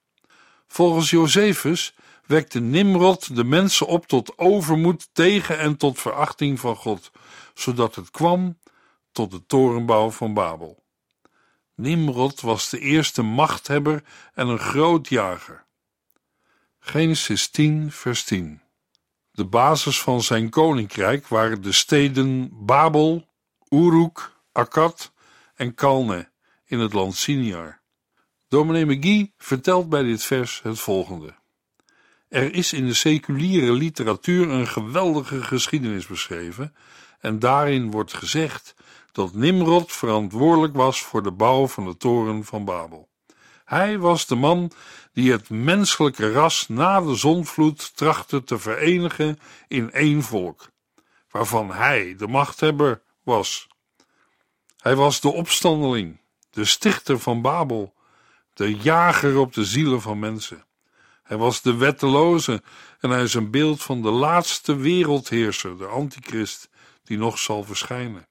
Volgens 0.66 1.10
Josephus 1.10 1.94
wekte 2.26 2.60
Nimrod 2.60 3.36
de 3.36 3.44
mensen 3.44 3.86
op 3.86 4.06
tot 4.06 4.38
overmoed 4.38 5.08
tegen 5.12 5.58
en 5.58 5.76
tot 5.76 5.98
verachting 5.98 6.60
van 6.60 6.76
God, 6.76 7.10
zodat 7.54 7.94
het 7.94 8.10
kwam 8.10 8.56
tot 9.18 9.30
de 9.30 9.46
torenbouw 9.46 10.10
van 10.10 10.34
Babel. 10.34 10.84
Nimrod 11.75 12.40
was 12.40 12.70
de 12.70 12.78
eerste 12.78 13.22
machthebber 13.22 14.02
en 14.34 14.48
een 14.48 14.58
groot 14.58 15.08
jager. 15.08 15.64
Genesis 16.78 17.48
10, 17.48 17.92
vers 17.92 18.25
10. 18.25 18.60
De 19.30 19.44
basis 19.44 20.00
van 20.00 20.22
zijn 20.22 20.50
koninkrijk 20.50 21.28
waren 21.28 21.62
de 21.62 21.72
steden 21.72 22.50
Babel, 22.64 23.28
Uruk, 23.68 24.32
Akkad 24.52 25.12
en 25.54 25.75
Kalne 25.75 26.30
in 26.64 26.78
het 26.78 26.92
land 26.92 27.16
Siniar. 27.16 27.80
Dominee 28.48 28.84
McGee 28.84 29.32
vertelt 29.38 29.88
bij 29.88 30.02
dit 30.02 30.22
vers 30.22 30.62
het 30.62 30.78
volgende. 30.78 31.34
Er 32.28 32.54
is 32.54 32.72
in 32.72 32.87
de 32.87 32.94
seculiere 32.94 33.72
literatuur 33.72 34.50
een 34.50 34.68
geweldige 34.68 35.42
geschiedenis 35.42 36.06
beschreven 36.06 36.75
en 37.20 37.38
daarin 37.38 37.90
wordt 37.90 38.14
gezegd 38.14 38.75
dat 39.18 39.34
Nimrod 39.34 39.92
verantwoordelijk 39.92 40.75
was 40.76 41.02
voor 41.02 41.22
de 41.22 41.30
bouw 41.30 41.66
van 41.66 41.84
de 41.84 41.96
toren 41.96 42.44
van 42.44 42.64
Babel. 42.64 43.08
Hij 43.64 43.98
was 43.98 44.26
de 44.26 44.34
man 44.34 44.72
die 45.12 45.32
het 45.32 45.50
menselijke 45.50 46.32
ras 46.32 46.68
na 46.68 47.00
de 47.00 47.14
zonvloed 47.14 47.96
trachtte 47.96 48.44
te 48.44 48.58
verenigen 48.58 49.38
in 49.68 49.92
één 49.92 50.22
volk, 50.22 50.70
waarvan 51.30 51.70
hij 51.70 52.14
de 52.16 52.26
machthebber 52.26 53.02
was. 53.22 53.68
Hij 54.76 54.96
was 54.96 55.20
de 55.20 55.32
opstandeling, 55.32 56.20
de 56.50 56.64
stichter 56.64 57.18
van 57.18 57.42
Babel, 57.42 57.94
de 58.54 58.76
jager 58.76 59.38
op 59.38 59.52
de 59.52 59.64
zielen 59.64 60.00
van 60.00 60.18
mensen. 60.18 60.64
Hij 61.22 61.37
was 61.37 61.62
de 61.62 61.76
wetteloze 61.76 62.62
en 63.00 63.10
hij 63.10 63.22
is 63.22 63.34
een 63.34 63.50
beeld 63.50 63.82
van 63.82 64.02
de 64.02 64.10
laatste 64.10 64.76
wereldheerser, 64.76 65.78
de 65.78 65.87
antichrist, 65.87 66.68
die 67.04 67.18
nog 67.18 67.38
zal 67.38 67.64
verschijnen. 67.64 68.27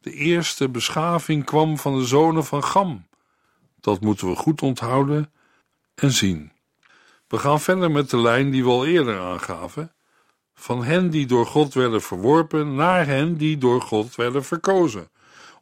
De 0.00 0.12
eerste 0.12 0.68
beschaving 0.68 1.44
kwam 1.44 1.78
van 1.78 1.98
de 1.98 2.04
zonen 2.04 2.44
van 2.44 2.64
Gam. 2.64 3.06
Dat 3.80 4.00
moeten 4.00 4.28
we 4.28 4.36
goed 4.36 4.62
onthouden 4.62 5.32
en 5.94 6.12
zien. 6.12 6.52
We 7.28 7.38
gaan 7.38 7.60
verder 7.60 7.90
met 7.90 8.10
de 8.10 8.18
lijn 8.18 8.50
die 8.50 8.64
we 8.64 8.70
al 8.70 8.86
eerder 8.86 9.18
aangaven 9.18 9.92
van 10.54 10.84
hen 10.84 11.10
die 11.10 11.26
door 11.26 11.46
God 11.46 11.74
werden 11.74 12.02
verworpen 12.02 12.74
naar 12.74 13.06
hen 13.06 13.36
die 13.36 13.58
door 13.58 13.82
God 13.82 14.14
werden 14.14 14.44
verkozen, 14.44 15.10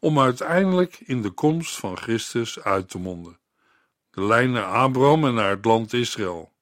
om 0.01 0.21
uiteindelijk 0.21 1.01
in 1.05 1.23
de 1.23 1.31
komst 1.31 1.77
van 1.77 1.97
Christus 1.97 2.61
uit 2.61 2.89
te 2.89 2.99
monden. 2.99 3.39
De 4.11 4.23
lijn 4.23 4.51
naar 4.51 4.65
Abraham 4.65 5.25
en 5.25 5.35
naar 5.35 5.51
het 5.51 5.65
land 5.65 5.93
Israël. 5.93 6.53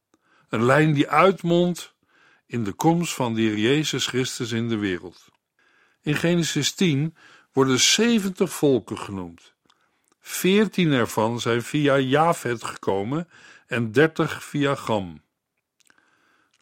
Een 0.48 0.64
lijn 0.64 0.92
die 0.92 1.08
uitmondt 1.08 1.94
in 2.46 2.64
de 2.64 2.72
komst 2.72 3.14
van 3.14 3.34
de 3.34 3.60
Jezus 3.60 4.06
Christus 4.06 4.52
in 4.52 4.68
de 4.68 4.76
wereld. 4.76 5.24
In 6.02 6.14
Genesis 6.14 6.72
10 6.72 7.16
worden 7.54 7.80
70 7.80 8.52
volken 8.52 8.98
genoemd. 8.98 9.54
Veertien 10.20 10.92
ervan 10.92 11.40
zijn 11.40 11.62
via 11.62 11.98
Javed 11.98 12.64
gekomen 12.64 13.28
en 13.66 13.92
dertig 13.92 14.44
via 14.44 14.74
Gam. 14.74 15.22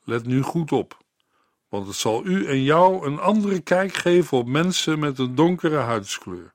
Let 0.04 0.26
nu 0.26 0.42
goed 0.42 0.72
op 0.72 1.02
want 1.72 1.86
het 1.86 1.96
zal 1.96 2.24
u 2.24 2.46
en 2.46 2.62
jou 2.62 3.06
een 3.06 3.18
andere 3.18 3.60
kijk 3.60 3.94
geven 3.94 4.38
op 4.38 4.46
mensen 4.46 4.98
met 4.98 5.18
een 5.18 5.34
donkere 5.34 5.76
huidskleur. 5.76 6.54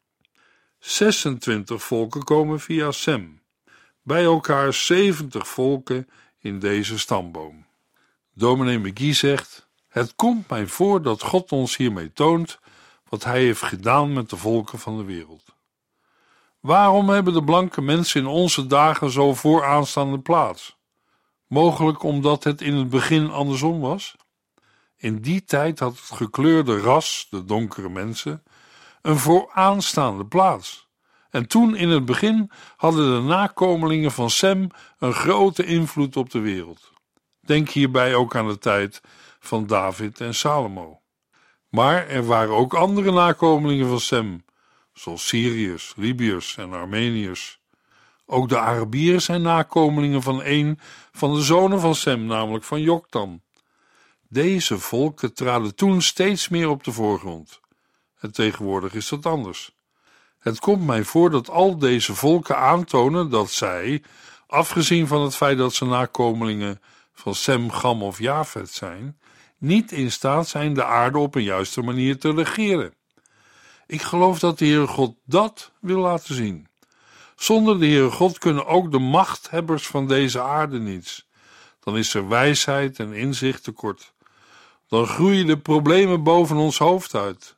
26 0.80 1.84
volken 1.84 2.24
komen 2.24 2.60
via 2.60 2.92
Sem, 2.92 3.42
bij 4.02 4.24
elkaar 4.24 4.74
70 4.74 5.48
volken 5.48 6.10
in 6.40 6.60
deze 6.60 7.00
stamboom. 7.00 7.66
Dominee 8.34 8.78
McGee 8.78 9.14
zegt: 9.14 9.68
Het 9.88 10.16
komt 10.16 10.50
mij 10.50 10.68
voor 10.68 11.02
dat 11.02 11.22
God 11.22 11.52
ons 11.52 11.78
hiermee 11.78 12.14
toont 12.14 12.60
wat 13.10 13.24
Hij 13.24 13.42
heeft 13.42 13.62
gedaan 13.62 14.14
met 14.14 14.30
de 14.30 14.38
volken 14.38 14.80
van 14.80 14.98
de 14.98 15.04
wereld. 15.04 15.56
Waarom 16.60 17.10
hebben 17.10 17.34
de 17.34 17.44
blanke 17.44 17.82
mensen 17.82 18.22
in 18.22 18.28
onze 18.28 18.68
dagen 18.68 19.12
zo 19.12 19.34
vooraanstaande 19.34 20.20
plaats? 20.20 20.78
Mogelijk 21.48 22.04
omdat 22.04 22.44
het 22.44 22.62
in 22.62 22.76
het 22.76 22.90
begin 22.90 23.32
andersom 23.32 23.80
was? 23.80 24.16
In 24.98 25.22
die 25.22 25.44
tijd 25.44 25.80
had 25.80 25.96
het 25.96 26.18
gekleurde 26.18 26.80
ras, 26.80 27.28
de 27.30 27.46
donkere 27.46 27.90
mensen, 27.90 28.44
een 29.02 29.18
vooraanstaande 29.18 30.26
plaats. 30.26 30.88
En 31.30 31.48
toen 31.48 31.76
in 31.76 31.90
het 31.90 32.06
begin 32.06 32.52
hadden 32.76 33.16
de 33.16 33.28
nakomelingen 33.28 34.12
van 34.12 34.30
Sem 34.30 34.70
een 35.00 35.14
grote 35.14 35.66
invloed 35.66 36.18
op 36.18 36.30
de 36.30 36.40
wereld. 36.40 36.92
Denk 37.42 37.70
hierbij 37.70 38.16
ook 38.16 38.36
aan 38.36 38.48
de 38.48 38.58
tijd 38.58 39.02
van 39.40 39.68
David 39.68 40.22
en 40.22 40.36
Salomo. 40.36 41.02
Maar 41.70 42.08
er 42.08 42.26
waren 42.26 42.56
ook 42.56 42.74
andere 42.74 43.12
nakomelingen 43.12 43.88
van 43.88 44.00
Sem, 44.00 44.46
zoals 44.94 45.28
Syriërs, 45.28 45.94
Libiërs 45.96 46.58
en 46.58 46.74
Armeniërs. 46.74 47.60
Ook 48.26 48.50
de 48.50 48.60
Arabieren 48.60 49.22
zijn 49.22 49.42
nakomelingen 49.42 50.22
van 50.22 50.42
een 50.44 50.80
van 51.12 51.34
de 51.34 51.42
zonen 51.42 51.80
van 51.80 51.96
Sem, 51.96 52.26
namelijk 52.26 52.64
van 52.64 52.82
Joktan. 52.82 53.42
Deze 54.30 54.80
volken 54.80 55.34
traden 55.34 55.76
toen 55.76 56.02
steeds 56.02 56.48
meer 56.48 56.70
op 56.70 56.84
de 56.84 56.92
voorgrond. 56.92 57.60
En 58.20 58.32
tegenwoordig 58.32 58.94
is 58.94 59.10
dat 59.10 59.26
anders. 59.26 59.76
Het 60.40 60.60
komt 60.60 60.86
mij 60.86 61.04
voor 61.04 61.30
dat 61.30 61.50
al 61.50 61.78
deze 61.78 62.16
volken 62.16 62.58
aantonen 62.58 63.30
dat 63.30 63.52
zij, 63.52 64.04
afgezien 64.48 65.08
van 65.08 65.22
het 65.22 65.36
feit 65.36 65.58
dat 65.58 65.74
ze 65.74 65.86
nakomelingen 65.86 66.82
van 67.14 67.36
Sem, 67.36 67.72
Gam 67.72 68.04
of 68.04 68.20
Jafet 68.20 68.70
zijn, 68.70 69.20
niet 69.58 69.92
in 69.92 70.12
staat 70.12 70.48
zijn 70.48 70.74
de 70.74 70.84
aarde 70.84 71.18
op 71.18 71.36
een 71.36 71.44
juiste 71.44 71.82
manier 71.82 72.20
te 72.20 72.32
regeren. 72.32 72.94
Ik 73.88 74.02
geloof 74.02 74.40
dat 74.40 74.58
de 74.58 74.66
Heere 74.66 74.88
God 74.88 75.16
dat 75.26 75.72
wil 75.80 76.00
laten 76.00 76.36
zien. 76.36 76.68
Zonder 77.36 77.80
de 77.80 77.86
Heere 77.86 78.12
God 78.12 78.38
kunnen 78.38 78.66
ook 78.66 78.92
de 78.92 79.00
machthebbers 79.00 79.88
van 79.88 80.08
deze 80.08 80.42
aarde 80.42 80.80
niets. 80.80 81.28
Dan 81.80 81.98
is 81.98 82.14
er 82.14 82.28
wijsheid 82.28 83.00
en 83.00 83.14
inzicht 83.14 83.64
tekort. 83.64 84.14
Dan 84.88 85.08
groeien 85.08 85.46
de 85.46 85.58
problemen 85.58 86.24
boven 86.24 86.58
ons 86.58 86.78
hoofd 86.78 87.16
uit. 87.16 87.56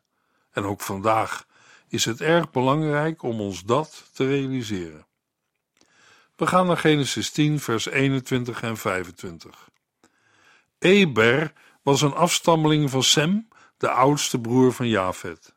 En 0.52 0.64
ook 0.64 0.82
vandaag 0.82 1.46
is 1.88 2.06
het 2.06 2.22
erg 2.22 2.52
belangrijk 2.52 3.24
om 3.24 3.42
ons 3.42 3.64
dat 3.64 4.10
te 4.14 4.28
realiseren. 4.28 5.06
We 6.36 6.48
gaan 6.48 6.68
naar 6.68 6.78
Genesis 6.78 7.30
10, 7.30 7.60
vers 7.60 7.86
21 7.86 8.62
en 8.62 8.78
25. 8.78 9.70
Eber 10.80 11.54
was 11.82 12.02
een 12.02 12.14
afstammeling 12.14 12.90
van 12.90 13.04
Sem, 13.04 13.48
de 13.78 13.90
oudste 13.90 14.40
broer 14.40 14.74
van 14.74 14.88
Jafet. 14.88 15.54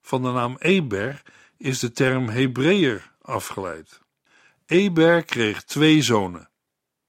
Van 0.00 0.22
de 0.22 0.30
naam 0.30 0.56
Eber 0.58 1.22
is 1.56 1.78
de 1.78 1.92
term 1.92 2.28
Hebreeër 2.28 3.12
afgeleid. 3.20 4.00
Eber 4.66 5.24
kreeg 5.24 5.64
twee 5.64 6.02
zonen. 6.02 6.50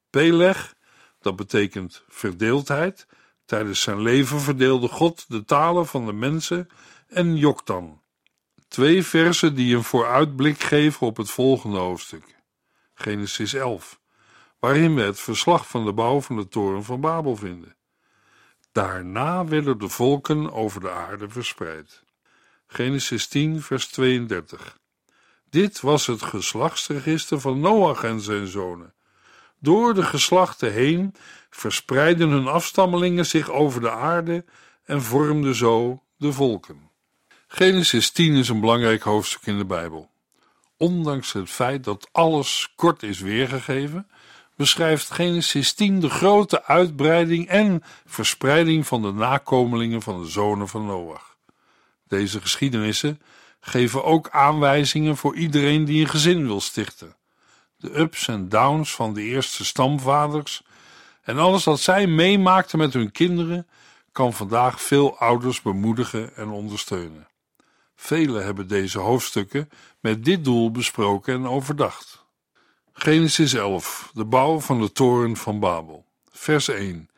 Peleg, 0.10 0.76
dat 1.20 1.36
betekent 1.36 2.04
verdeeldheid. 2.08 3.08
Tijdens 3.46 3.82
zijn 3.82 4.02
leven 4.02 4.40
verdeelde 4.40 4.88
God 4.88 5.26
de 5.28 5.46
talen 5.46 5.88
van 5.88 6.06
de 6.06 6.14
mensen 6.14 6.70
en 7.08 7.36
Joktan. 7.36 8.02
Twee 8.68 9.04
versen 9.04 9.56
die 9.56 9.76
een 9.76 9.84
vooruitblik 9.84 10.60
geven 10.64 11.08
op 11.08 11.18
het 11.18 11.32
volgende 11.32 11.78
hoofdstuk. 11.78 12.36
Genesis 12.94 13.54
11, 13.54 14.00
waarin 14.60 14.96
we 14.96 15.02
het 15.02 15.20
verslag 15.20 15.68
van 15.68 15.86
de 15.86 15.94
bouw 15.94 16.22
van 16.22 16.36
de 16.36 16.48
toren 16.48 16.84
van 16.84 17.02
Babel 17.02 17.36
vinden. 17.36 17.76
Daarna 18.78 19.46
werden 19.46 19.80
de 19.80 19.90
volken 19.90 20.54
over 20.54 20.82
de 20.82 20.92
aarde 20.92 21.30
verspreid. 21.30 22.04
Genesis 22.68 23.28
10, 23.28 23.62
vers 23.62 23.88
32. 23.88 24.78
Dit 25.50 25.82
was 25.82 26.08
het 26.08 26.22
geslachtsregister 26.22 27.40
van 27.40 27.60
Noach 27.60 28.04
en 28.04 28.22
zijn 28.22 28.48
zonen. 28.48 28.94
Door 29.60 29.94
de 29.94 30.04
geslachten 30.04 30.72
heen 30.72 31.16
verspreidden 31.50 32.30
hun 32.30 32.48
afstammelingen 32.48 33.26
zich 33.26 33.50
over 33.50 33.82
de 33.82 33.92
aarde 33.92 34.46
en 34.86 35.02
vormden 35.02 35.56
zo 35.56 36.04
de 36.18 36.34
volken. 36.34 36.92
Genesis 37.48 38.12
10 38.12 38.36
is 38.36 38.50
een 38.50 38.60
belangrijk 38.60 39.02
hoofdstuk 39.02 39.46
in 39.46 39.58
de 39.58 39.66
Bijbel. 39.66 40.10
Ondanks 40.78 41.34
het 41.34 41.50
feit 41.50 41.84
dat 41.84 42.10
alles 42.12 42.74
kort 42.76 43.04
is 43.04 43.20
weergegeven, 43.20 44.08
beschrijft 44.58 45.12
Genesis 45.12 45.74
10 45.74 46.00
de 46.00 46.10
grote 46.10 46.64
uitbreiding 46.64 47.48
en 47.48 47.84
verspreiding 48.06 48.88
van 48.88 49.02
de 49.02 49.12
nakomelingen 49.12 50.02
van 50.02 50.22
de 50.22 50.30
zonen 50.30 50.68
van 50.68 50.86
Noach. 50.86 51.38
Deze 52.08 52.42
geschiedenissen 52.42 53.22
geven 53.60 54.04
ook 54.04 54.30
aanwijzingen 54.30 55.18
voor 55.18 55.36
iedereen 55.36 55.86
die 55.86 56.02
een 56.02 56.10
gezin 56.10 56.46
wil 56.46 56.62
stichten. 56.62 57.16
De 57.78 58.00
ups 58.00 58.28
en 58.28 58.50
downs 58.50 58.96
van 58.96 59.14
de 59.14 59.22
eerste 59.22 59.66
stamvaders 59.66 60.62
en 61.22 61.38
alles 61.38 61.64
wat 61.64 61.80
zij 61.80 62.08
meemaakten 62.08 62.78
met 62.78 62.94
hun 62.94 63.12
kinderen 63.12 63.68
kan 64.12 64.34
vandaag 64.34 64.82
veel 64.82 65.18
ouders 65.18 65.62
bemoedigen 65.62 66.36
en 66.36 66.50
ondersteunen. 66.50 67.28
Velen 67.96 68.46
hebben 68.46 68.68
deze 68.68 69.00
hoofdstukken 69.00 69.70
met 70.00 70.26
dit 70.26 70.44
doel 70.44 70.72
besproken 70.72 71.34
en 71.34 71.48
overdacht. 71.48 72.26
Genesis 73.00 73.54
11, 73.54 74.12
de 74.14 74.26
bouw 74.26 74.60
van 74.60 74.82
de 74.82 74.92
toren 74.92 75.38
van 75.38 75.60
Babel. 75.60 76.06
Vers 76.32 76.68
1. 76.68 77.10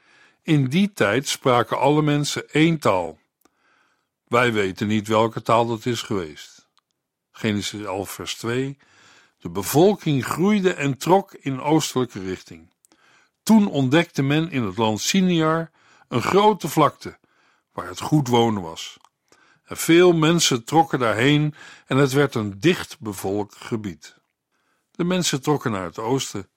In 0.42 0.68
die 0.68 0.94
tijd 0.94 1.28
spraken 1.28 1.80
alle 1.80 2.02
mensen 2.02 2.50
één 2.50 2.80
taal. 2.80 3.20
Wij 4.28 4.54
weten 4.54 4.88
niet 4.88 5.08
welke 5.08 5.42
taal 5.42 5.68
dat 5.68 5.86
is 5.86 6.02
geweest. 6.02 6.68
Genesis 7.32 7.84
11, 7.84 8.10
vers 8.12 8.36
2. 8.36 8.78
De 9.38 9.50
bevolking 9.50 10.26
groeide 10.26 10.74
en 10.74 10.98
trok 10.98 11.34
in 11.34 11.62
oostelijke 11.62 12.20
richting. 12.20 12.74
Toen 13.44 13.68
ontdekte 13.68 14.22
men 14.22 14.52
in 14.52 14.64
het 14.64 14.78
land 14.78 15.02
Siniar 15.02 15.72
een 16.08 16.22
grote 16.22 16.68
vlakte 16.68 17.18
waar 17.74 17.88
het 17.88 18.02
goed 18.02 18.28
wonen 18.28 18.62
was. 18.62 18.98
En 19.64 19.78
veel 19.78 20.14
mensen 20.14 20.64
trokken 20.64 21.00
daarheen 21.00 21.56
en 21.86 21.98
het 21.98 22.12
werd 22.12 22.36
een 22.36 22.60
dicht 22.60 23.00
bevolkt 23.00 23.56
gebied. 23.56 24.19
De 25.00 25.06
mensen 25.06 25.42
trokken 25.42 25.72
naar 25.72 25.84
het 25.84 26.00
oosten. 26.00 26.50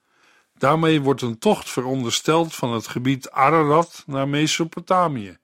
Daarmee 0.59 1.01
wordt 1.01 1.23
een 1.23 1.39
tocht 1.39 1.71
verondersteld 1.71 2.55
van 2.55 2.73
het 2.73 2.87
gebied 2.87 3.31
Ararat 3.31 4.03
naar 4.07 4.29
Mesopotamië. 4.29 5.39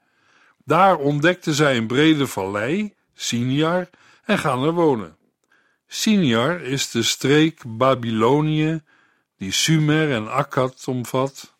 Daar 0.65 0.97
ontdekten 0.97 1.55
zij 1.55 1.77
een 1.77 1.87
brede 1.87 2.27
vallei, 2.27 2.95
Siniar, 3.15 3.91
en 4.25 4.39
gaan 4.39 4.63
er 4.63 4.73
wonen. 4.73 5.17
Siniar 5.87 6.61
is 6.61 6.91
de 6.91 7.03
streek 7.03 7.63
Babylonië 7.67 8.83
die 9.37 9.53
Sumer 9.53 10.13
en 10.13 10.33
Akkad 10.33 10.85
omvat. 10.87 11.57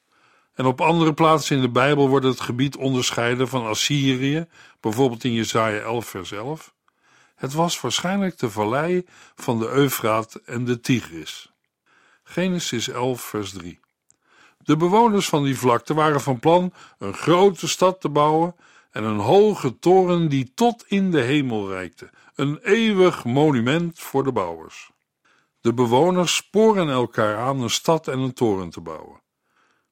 En 0.55 0.67
op 0.67 0.81
andere 0.81 1.15
plaatsen 1.15 1.57
in 1.57 1.63
de 1.63 1.71
Bijbel 1.71 2.09
wordt 2.09 2.27
het 2.27 2.41
gebied 2.41 2.77
onderscheiden 2.77 3.49
van 3.49 3.67
Assyrië, 3.67 4.47
bijvoorbeeld 4.81 5.25
in 5.25 5.33
Jesaja 5.33 5.81
11 5.81 6.07
vers 6.07 6.33
11. 6.33 6.77
Het 7.39 7.53
was 7.53 7.81
waarschijnlijk 7.81 8.39
de 8.39 8.51
vallei 8.51 9.07
van 9.35 9.59
de 9.59 9.69
Eufraat 9.69 10.35
en 10.35 10.65
de 10.65 10.81
Tigris. 10.81 11.53
Genesis 12.23 12.89
11 12.89 13.21
vers 13.21 13.51
3 13.51 13.81
De 14.59 14.77
bewoners 14.77 15.29
van 15.29 15.45
die 15.45 15.59
vlakte 15.59 15.95
waren 15.95 16.21
van 16.21 16.39
plan 16.39 16.73
een 16.99 17.15
grote 17.15 17.69
stad 17.69 18.01
te 18.01 18.09
bouwen 18.09 18.57
en 18.91 19.05
een 19.05 19.19
hoge 19.19 19.79
toren 19.79 20.29
die 20.29 20.53
tot 20.55 20.85
in 20.87 21.11
de 21.11 21.21
hemel 21.21 21.69
reikte, 21.71 22.11
een 22.35 22.59
eeuwig 22.63 23.25
monument 23.25 23.99
voor 23.99 24.25
de 24.25 24.33
bouwers. 24.33 24.91
De 25.61 25.75
bewoners 25.75 26.37
sporen 26.37 26.89
elkaar 26.89 27.37
aan 27.37 27.61
een 27.61 27.71
stad 27.71 28.09
en 28.09 28.19
een 28.19 28.35
toren 28.35 28.71
te 28.71 28.81
bouwen. 28.81 29.21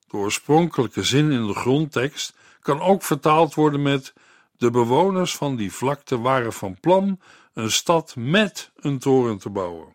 De 0.06 0.16
oorspronkelijke 0.16 1.02
zin 1.02 1.30
in 1.30 1.46
de 1.46 1.54
grondtekst 1.54 2.34
kan 2.60 2.80
ook 2.80 3.02
vertaald 3.02 3.54
worden 3.54 3.82
met 3.82 4.12
de 4.58 4.70
bewoners 4.70 5.36
van 5.36 5.56
die 5.56 5.72
vlakte 5.72 6.18
waren 6.18 6.52
van 6.52 6.80
plan 6.80 7.20
een 7.52 7.70
stad 7.70 8.16
met 8.16 8.70
een 8.76 8.98
toren 8.98 9.38
te 9.38 9.50
bouwen. 9.50 9.94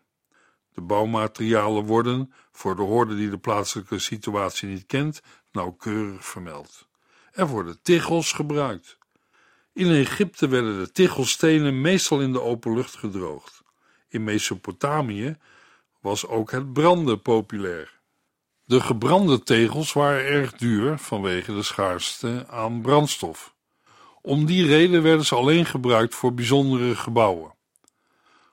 De 0.74 0.80
bouwmaterialen 0.80 1.84
worden, 1.84 2.32
voor 2.52 2.76
de 2.76 2.82
hoorde 2.82 3.16
die 3.16 3.30
de 3.30 3.38
plaatselijke 3.38 3.98
situatie 3.98 4.68
niet 4.68 4.86
kent, 4.86 5.22
nauwkeurig 5.52 6.24
vermeld. 6.24 6.86
Er 7.32 7.46
worden 7.46 7.82
tichels 7.82 8.32
gebruikt. 8.32 8.98
In 9.72 9.90
Egypte 9.90 10.48
werden 10.48 10.78
de 10.78 10.92
tichelstenen 10.92 11.80
meestal 11.80 12.20
in 12.20 12.32
de 12.32 12.40
open 12.40 12.74
lucht 12.74 12.96
gedroogd. 12.96 13.62
In 14.08 14.24
Mesopotamië 14.24 15.36
was 16.00 16.26
ook 16.26 16.50
het 16.50 16.72
branden 16.72 17.22
populair. 17.22 18.00
De 18.64 18.80
gebrande 18.80 19.42
tegels 19.42 19.92
waren 19.92 20.24
erg 20.24 20.52
duur 20.52 20.98
vanwege 20.98 21.54
de 21.54 21.62
schaarste 21.62 22.46
aan 22.48 22.80
brandstof. 22.80 23.54
Om 24.22 24.46
die 24.46 24.66
reden 24.66 25.02
werden 25.02 25.26
ze 25.26 25.34
alleen 25.34 25.66
gebruikt 25.66 26.14
voor 26.14 26.34
bijzondere 26.34 26.96
gebouwen. 26.96 27.54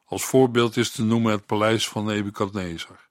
Als 0.06 0.26
voorbeeld 0.26 0.78
is 0.78 0.92
te 0.92 1.04
noemen 1.04 1.32
het 1.32 1.46
paleis 1.46 1.88
van 1.88 2.06
Nebukadnezar. 2.06 3.08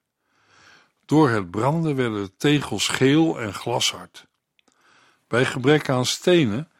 Door 1.05 1.29
het 1.29 1.51
branden 1.51 1.95
werden 1.95 2.23
de 2.23 2.35
tegels 2.37 2.87
geel 2.87 3.39
en 3.39 3.53
glashard. 3.53 4.27
Bij 5.27 5.45
gebrek 5.45 5.89
aan 5.89 6.05
stenen 6.05 6.71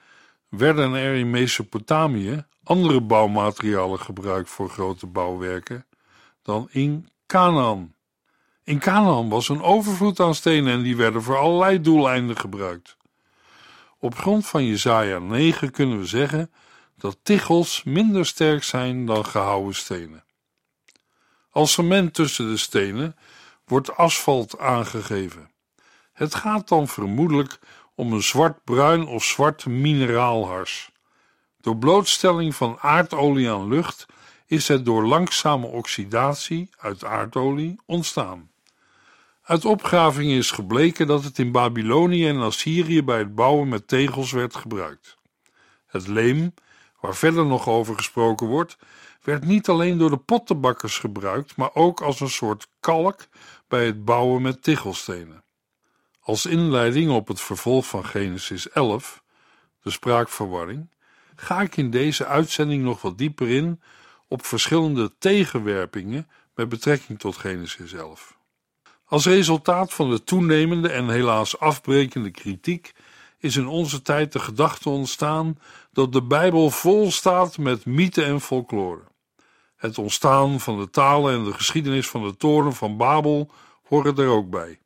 werden 0.50 0.94
er 0.94 1.16
in 1.16 1.30
Mesopotamië 1.30 2.46
andere 2.64 3.02
bouwmaterialen 3.02 4.00
gebruikt 4.00 4.50
voor 4.50 4.70
grote 4.70 5.08
bouwwerken 5.08 5.86
dan 6.42 6.68
in 6.72 7.10
Canaan. 7.26 7.94
In 8.64 8.80
Canaan 8.80 9.30
was 9.30 9.50
een 9.50 9.62
overvloed 9.62 10.20
aan 10.20 10.36
stenen 10.36 10.74
en 10.74 10.82
die 10.82 10.96
werden 10.96 11.22
voor 11.22 11.38
allerlei 11.38 11.82
doeleinden 11.82 12.38
gebruikt. 12.38 12.98
Op 14.02 14.16
grond 14.18 14.48
van 14.48 14.66
Jesaja 14.66 15.20
9 15.20 15.72
kunnen 15.72 16.00
we 16.00 16.06
zeggen 16.06 16.52
dat 16.98 17.18
tichels 17.24 17.84
minder 17.84 18.26
sterk 18.26 18.64
zijn 18.64 19.06
dan 19.06 19.26
gehouwen 19.26 19.76
stenen. 19.76 20.24
Als 21.50 21.74
cement 21.74 22.14
tussen 22.14 22.50
de 22.50 22.58
stenen 22.58 23.16
wordt 23.66 23.96
asfalt 23.96 24.60
aangegeven. 24.60 25.52
Het 26.14 26.36
gaat 26.36 26.68
dan 26.68 26.88
vermoedelijk 26.88 27.60
om 27.96 28.14
een 28.14 28.24
zwart-bruin 28.24 29.08
of 29.08 29.24
zwart 29.24 29.66
mineraalhars. 29.66 30.92
Door 31.62 31.78
blootstelling 31.78 32.56
van 32.56 32.78
aardolie 32.80 33.52
aan 33.52 33.68
lucht 33.68 34.06
is 34.46 34.68
het 34.68 34.86
door 34.86 35.06
langzame 35.06 35.68
oxidatie 35.68 36.70
uit 36.78 37.04
aardolie 37.04 37.80
ontstaan. 37.86 38.52
Uit 39.50 39.66
opgravingen 39.66 40.38
is 40.38 40.52
gebleken 40.52 41.08
dat 41.08 41.24
het 41.24 41.40
in 41.40 41.52
Babylonië 41.52 42.28
en 42.28 42.38
Assyrië 42.38 43.04
bij 43.04 43.18
het 43.18 43.36
bouwen 43.36 43.68
met 43.68 43.88
tegels 43.88 44.32
werd 44.32 44.56
gebruikt. 44.56 45.18
Het 45.86 46.08
leem, 46.08 46.54
waar 47.00 47.16
verder 47.16 47.46
nog 47.46 47.68
over 47.68 47.96
gesproken 47.96 48.48
wordt, 48.48 48.78
werd 49.24 49.46
niet 49.46 49.70
alleen 49.70 49.98
door 49.98 50.10
de 50.10 50.18
pottenbakkers 50.18 50.98
gebruikt, 50.98 51.56
maar 51.56 51.70
ook 51.74 52.02
als 52.02 52.20
een 52.20 52.30
soort 52.30 52.68
kalk 52.80 53.28
bij 53.68 53.86
het 53.86 54.06
bouwen 54.06 54.42
met 54.42 54.64
tichelstenen. 54.64 55.44
Als 56.20 56.46
inleiding 56.46 57.12
op 57.12 57.28
het 57.28 57.42
vervolg 57.42 57.88
van 57.88 58.06
Genesis 58.06 58.70
11, 58.70 59.24
de 59.82 59.90
spraakverwarring, 59.90 60.90
ga 61.36 61.62
ik 61.62 61.78
in 61.78 61.90
deze 61.90 62.26
uitzending 62.26 62.84
nog 62.84 63.02
wat 63.02 63.18
dieper 63.18 63.50
in 63.50 63.82
op 64.28 64.46
verschillende 64.46 65.18
tegenwerpingen 65.18 66.28
met 66.56 66.70
betrekking 66.70 67.20
tot 67.20 67.38
Genesis 67.38 67.94
11. 67.94 68.38
Als 69.10 69.26
resultaat 69.26 69.94
van 69.94 70.10
de 70.10 70.24
toenemende 70.24 70.90
en 70.90 71.10
helaas 71.10 71.60
afbrekende 71.60 72.32
kritiek 72.32 72.94
is 73.40 73.56
in 73.56 73.68
onze 73.68 74.02
tijd 74.02 74.32
de 74.32 74.40
gedachte 74.40 74.90
ontstaan 74.90 75.60
dat 75.92 76.14
de 76.14 76.24
Bijbel 76.24 76.70
vol 76.70 77.12
staat 77.12 77.58
met 77.58 77.86
mythe 77.86 78.24
en 78.24 78.42
folklore. 78.42 79.04
Het 79.76 79.98
ontstaan 79.98 80.60
van 80.60 80.80
de 80.80 80.90
talen 80.90 81.34
en 81.34 81.44
de 81.44 81.54
geschiedenis 81.54 82.08
van 82.08 82.24
de 82.24 82.38
toren 82.38 82.74
van 82.74 82.98
Babel 82.98 83.52
horen 83.84 84.18
er 84.18 84.28
ook 84.28 84.50
bij. 84.50 84.80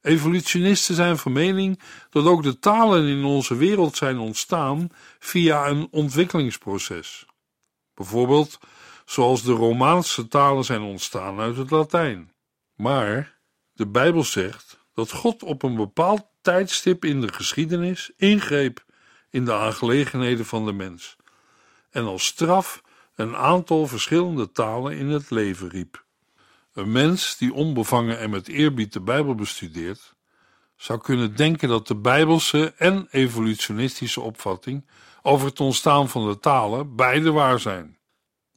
Evolutionisten 0.00 0.94
zijn 0.94 1.18
van 1.18 1.32
mening 1.32 1.80
dat 2.10 2.26
ook 2.26 2.42
de 2.42 2.58
talen 2.58 3.06
in 3.06 3.24
onze 3.24 3.56
wereld 3.56 3.96
zijn 3.96 4.18
ontstaan 4.18 4.88
via 5.18 5.68
een 5.68 5.88
ontwikkelingsproces. 5.90 7.26
Bijvoorbeeld 7.94 8.58
zoals 9.04 9.42
de 9.42 9.52
Romaanse 9.52 10.28
talen 10.28 10.64
zijn 10.64 10.82
ontstaan 10.82 11.40
uit 11.40 11.56
het 11.56 11.70
Latijn. 11.70 12.34
Maar 12.76 13.38
de 13.72 13.86
Bijbel 13.86 14.24
zegt 14.24 14.78
dat 14.94 15.10
God 15.10 15.42
op 15.42 15.62
een 15.62 15.76
bepaald 15.76 16.26
tijdstip 16.42 17.04
in 17.04 17.20
de 17.20 17.32
geschiedenis 17.32 18.12
ingreep 18.16 18.84
in 19.30 19.44
de 19.44 19.52
aangelegenheden 19.52 20.46
van 20.46 20.66
de 20.66 20.72
mens 20.72 21.16
en 21.96 22.04
als 22.04 22.26
straf 22.26 22.82
een 23.14 23.36
aantal 23.36 23.86
verschillende 23.86 24.52
talen 24.52 24.96
in 24.96 25.08
het 25.08 25.30
leven 25.30 25.68
riep. 25.68 26.04
Een 26.72 26.92
mens 26.92 27.36
die 27.36 27.52
onbevangen 27.52 28.18
en 28.18 28.30
met 28.30 28.48
eerbied 28.48 28.92
de 28.92 29.00
Bijbel 29.00 29.34
bestudeert, 29.34 30.14
zou 30.76 31.00
kunnen 31.00 31.36
denken 31.36 31.68
dat 31.68 31.86
de 31.86 31.96
Bijbelse 31.96 32.74
en 32.76 33.08
evolutionistische 33.10 34.20
opvatting 34.20 34.86
over 35.22 35.46
het 35.46 35.60
ontstaan 35.60 36.08
van 36.08 36.28
de 36.28 36.38
talen 36.38 36.96
beide 36.96 37.30
waar 37.30 37.60
zijn. 37.60 37.95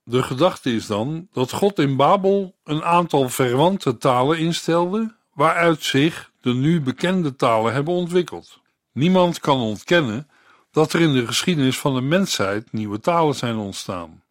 De 0.10 0.24
gedachte 0.24 0.74
is 0.74 0.86
dan 0.86 1.28
dat 1.32 1.52
God 1.52 1.80
in 1.80 1.96
Babel 1.96 2.56
een 2.64 2.84
aantal 2.84 3.30
verwante 3.30 3.98
talen 3.98 4.38
instelde, 4.38 5.16
waaruit 5.34 5.84
zich 5.84 6.32
de 6.42 6.54
nu 6.54 6.82
bekende 6.82 7.36
talen 7.36 7.74
hebben 7.74 7.94
ontwikkeld. 7.94 8.60
Niemand 8.92 9.40
kan 9.40 9.60
ontkennen 9.60 10.30
dat 10.72 10.94
er 10.94 11.02
in 11.02 11.14
de 11.14 11.28
geschiedenis 11.28 11.80
van 11.80 11.96
de 11.96 12.02
mensheid 12.02 12.72
nieuwe 12.72 13.00
talen 13.00 13.36
zijn 13.36 13.58
ontstaan. 13.58 14.24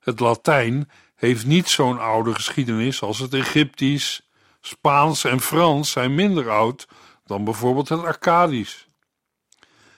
Het 0.00 0.20
Latijn 0.20 0.90
heeft 1.14 1.46
niet 1.46 1.68
zo'n 1.68 2.00
oude 2.00 2.34
geschiedenis 2.34 3.02
als 3.02 3.18
het 3.18 3.34
Egyptisch, 3.34 4.28
Spaans 4.60 5.24
en 5.24 5.40
Frans 5.40 5.90
zijn 5.90 6.14
minder 6.14 6.50
oud 6.50 6.88
dan 7.26 7.44
bijvoorbeeld 7.44 7.88
het 7.88 8.04
Akkadisch. 8.04 8.86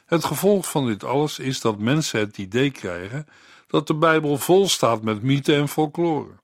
Het 0.06 0.24
gevolg 0.24 0.70
van 0.70 0.86
dit 0.86 1.04
alles 1.04 1.38
is 1.38 1.60
dat 1.60 1.78
mensen 1.78 2.20
het 2.20 2.38
idee 2.38 2.70
krijgen 2.70 3.26
dat 3.66 3.86
de 3.86 3.94
Bijbel 3.94 4.38
vol 4.38 4.68
staat 4.68 5.02
met 5.02 5.22
mythe 5.22 5.54
en 5.54 5.68
folklore. 5.68 6.34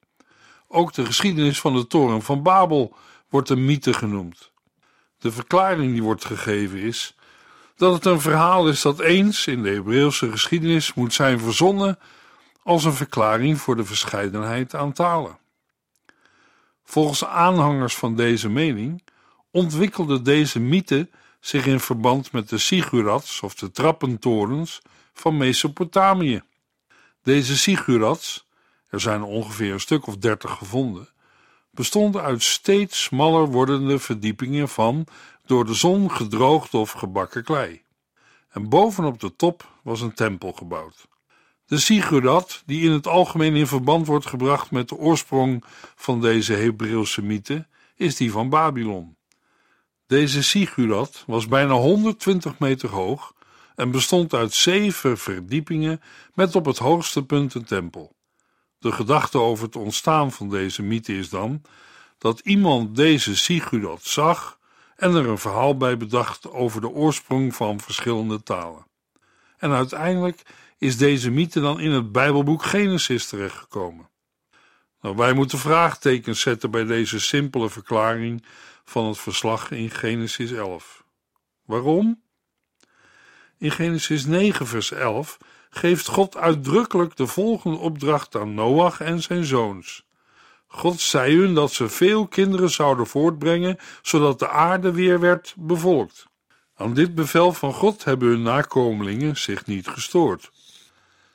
Ook 0.69 0.93
de 0.93 1.07
geschiedenis 1.07 1.61
van 1.61 1.75
de 1.75 1.87
toren 1.87 2.23
van 2.23 2.43
Babel 2.43 2.97
wordt 3.29 3.49
een 3.49 3.65
mythe 3.65 3.93
genoemd. 3.93 4.53
De 5.19 5.33
verklaring 5.33 5.93
die 5.93 6.03
wordt 6.03 6.25
gegeven 6.25 6.79
is 6.79 7.17
dat 7.77 7.95
het 7.95 8.05
een 8.05 8.21
verhaal 8.21 8.69
is 8.69 8.83
dat 8.83 9.01
eens 9.01 9.47
in 9.47 9.63
de 9.63 9.71
Hebreeuwse 9.71 10.31
geschiedenis 10.31 10.95
moet 10.95 11.15
zijn 11.15 11.41
verzonnen 11.41 11.99
als 12.63 12.85
een 12.85 12.93
verklaring 12.93 13.61
voor 13.61 13.77
de 13.77 13.85
verscheidenheid 13.85 14.75
aan 14.75 14.93
talen. 14.93 15.39
Volgens 16.85 17.25
aanhangers 17.25 17.95
van 17.95 18.17
deze 18.17 18.49
mening 18.49 19.03
ontwikkelde 19.51 20.23
deze 20.23 20.61
mythe 20.61 21.09
zich 21.41 21.67
in 21.67 21.81
verband 21.81 22.33
met 22.33 22.49
de 22.49 22.59
sigurats 22.59 23.41
of 23.41 23.55
de 23.55 23.71
trappentorens 23.71 24.83
van 25.13 25.37
Mesopotamië. 25.37 26.43
Deze 27.23 27.59
sigurats, 27.59 28.47
er 28.89 29.01
zijn 29.01 29.23
ongeveer 29.23 29.73
een 29.73 29.81
stuk 29.81 30.07
of 30.07 30.17
dertig 30.17 30.51
gevonden, 30.51 31.09
bestonden 31.71 32.23
uit 32.23 32.43
steeds 32.43 33.03
smaller 33.03 33.47
wordende 33.47 33.99
verdiepingen 33.99 34.69
van 34.69 35.07
door 35.47 35.65
de 35.65 35.75
zon 35.75 36.11
gedroogd 36.11 36.75
of 36.75 36.91
gebakken 36.91 37.45
klei. 37.45 37.83
En 38.51 38.69
bovenop 38.69 39.21
de 39.21 39.37
top 39.37 39.69
was 39.83 40.01
een 40.01 40.15
tempel 40.15 40.53
gebouwd. 40.53 41.07
De 41.67 41.79
Sigurat, 41.79 42.63
die 42.67 42.83
in 42.83 42.91
het 42.91 43.07
algemeen 43.07 43.55
in 43.55 43.67
verband 43.67 44.07
wordt 44.07 44.27
gebracht 44.27 44.71
met 44.71 44.89
de 44.89 44.97
oorsprong 44.97 45.65
van 45.95 46.21
deze 46.21 46.53
Hebreeuwse 46.53 47.23
mythe, 47.23 47.67
is 47.97 48.17
die 48.17 48.33
van 48.33 48.49
Babylon. 48.49 49.17
Deze 50.07 50.43
Sigurat 50.43 51.25
was 51.27 51.49
bijna 51.49 51.75
120 51.75 52.59
meter 52.59 52.89
hoog 52.89 53.35
en 53.83 53.91
bestond 53.91 54.35
uit 54.35 54.55
zeven 54.55 55.19
verdiepingen 55.19 56.01
met 56.35 56.57
op 56.57 56.65
het 56.65 56.79
hoogste 56.79 57.25
punt 57.25 57.55
een 57.55 57.65
tempel. 57.65 58.17
De 58.79 58.93
gedachte 58.93 59.39
over 59.39 59.65
het 59.65 59.77
ontstaan 59.77 60.33
van 60.33 60.49
deze 60.49 60.83
mythe 60.83 61.19
is 61.19 61.29
dan 61.29 61.63
dat 62.19 62.41
iemand 62.41 62.97
deze 62.97 63.37
Sigurat 63.37 64.03
zag 64.03 64.59
en 64.97 65.15
er 65.15 65.29
een 65.29 65.39
verhaal 65.39 65.77
bij 65.77 65.97
bedacht 65.97 66.51
over 66.51 66.81
de 66.81 66.89
oorsprong 66.89 67.55
van 67.55 67.81
verschillende 67.81 68.43
talen. 68.43 68.87
En 69.59 69.71
uiteindelijk 69.71 70.43
is 70.79 70.97
deze 70.97 71.31
mythe 71.31 71.61
dan 71.61 71.81
in 71.81 71.91
het 71.91 72.13
Bijbelboek 72.13 72.63
Genesis 72.63 73.27
terechtgekomen. 73.27 74.09
Nou, 75.01 75.17
wij 75.17 75.33
moeten 75.33 75.59
vraagtekens 75.59 76.41
zetten 76.41 76.71
bij 76.71 76.85
deze 76.85 77.21
simpele 77.21 77.71
verklaring 77.71 78.45
van 78.85 79.07
het 79.07 79.19
verslag 79.19 79.71
in 79.71 79.91
Genesis 79.91 80.53
11. 80.53 81.05
Waarom? 81.65 82.23
In 83.63 83.71
Genesis 83.71 84.25
9, 84.25 84.67
vers 84.67 84.93
11 84.93 85.39
geeft 85.71 86.07
God 86.07 86.37
uitdrukkelijk 86.37 87.17
de 87.17 87.27
volgende 87.27 87.77
opdracht 87.77 88.37
aan 88.37 88.55
Noach 88.55 89.01
en 89.01 89.23
zijn 89.23 89.45
zoons. 89.45 90.05
God 90.67 91.01
zei 91.01 91.37
hun 91.37 91.55
dat 91.55 91.73
ze 91.73 91.89
veel 91.89 92.27
kinderen 92.27 92.71
zouden 92.71 93.07
voortbrengen, 93.07 93.79
zodat 94.03 94.39
de 94.39 94.49
aarde 94.49 94.93
weer 94.93 95.21
werd 95.21 95.55
bevolkt. 95.57 96.27
Aan 96.77 96.95
dit 96.95 97.15
bevel 97.15 97.53
van 97.53 97.73
God 97.73 98.05
hebben 98.05 98.29
hun 98.29 98.43
nakomelingen 98.43 99.37
zich 99.37 99.67
niet 99.67 99.89
gestoord. 99.89 100.51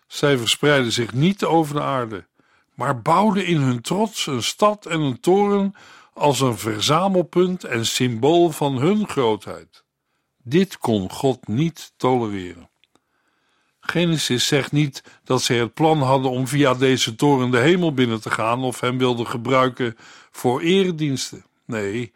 Zij 0.07 0.37
verspreidden 0.37 0.91
zich 0.91 1.13
niet 1.13 1.43
over 1.43 1.75
de 1.75 1.81
aarde, 1.81 2.25
maar 2.73 3.01
bouwden 3.01 3.45
in 3.45 3.57
hun 3.57 3.81
trots 3.81 4.27
een 4.27 4.43
stad 4.43 4.85
en 4.85 4.99
een 4.99 5.19
toren 5.19 5.73
als 6.13 6.39
een 6.39 6.57
verzamelpunt 6.57 7.63
en 7.63 7.85
symbool 7.85 8.49
van 8.49 8.77
hun 8.77 9.07
grootheid. 9.07 9.85
Dit 10.49 10.77
kon 10.77 11.11
God 11.11 11.47
niet 11.47 11.93
tolereren. 11.97 12.69
Genesis 13.79 14.47
zegt 14.47 14.71
niet 14.71 15.03
dat 15.23 15.41
zij 15.41 15.57
het 15.57 15.73
plan 15.73 16.01
hadden 16.01 16.31
om 16.31 16.47
via 16.47 16.73
deze 16.73 17.15
toren 17.15 17.51
de 17.51 17.57
hemel 17.57 17.93
binnen 17.93 18.21
te 18.21 18.29
gaan 18.29 18.63
of 18.63 18.79
hem 18.79 18.97
wilden 18.97 19.27
gebruiken 19.27 19.95
voor 20.31 20.61
erediensten. 20.61 21.45
Nee, 21.65 22.13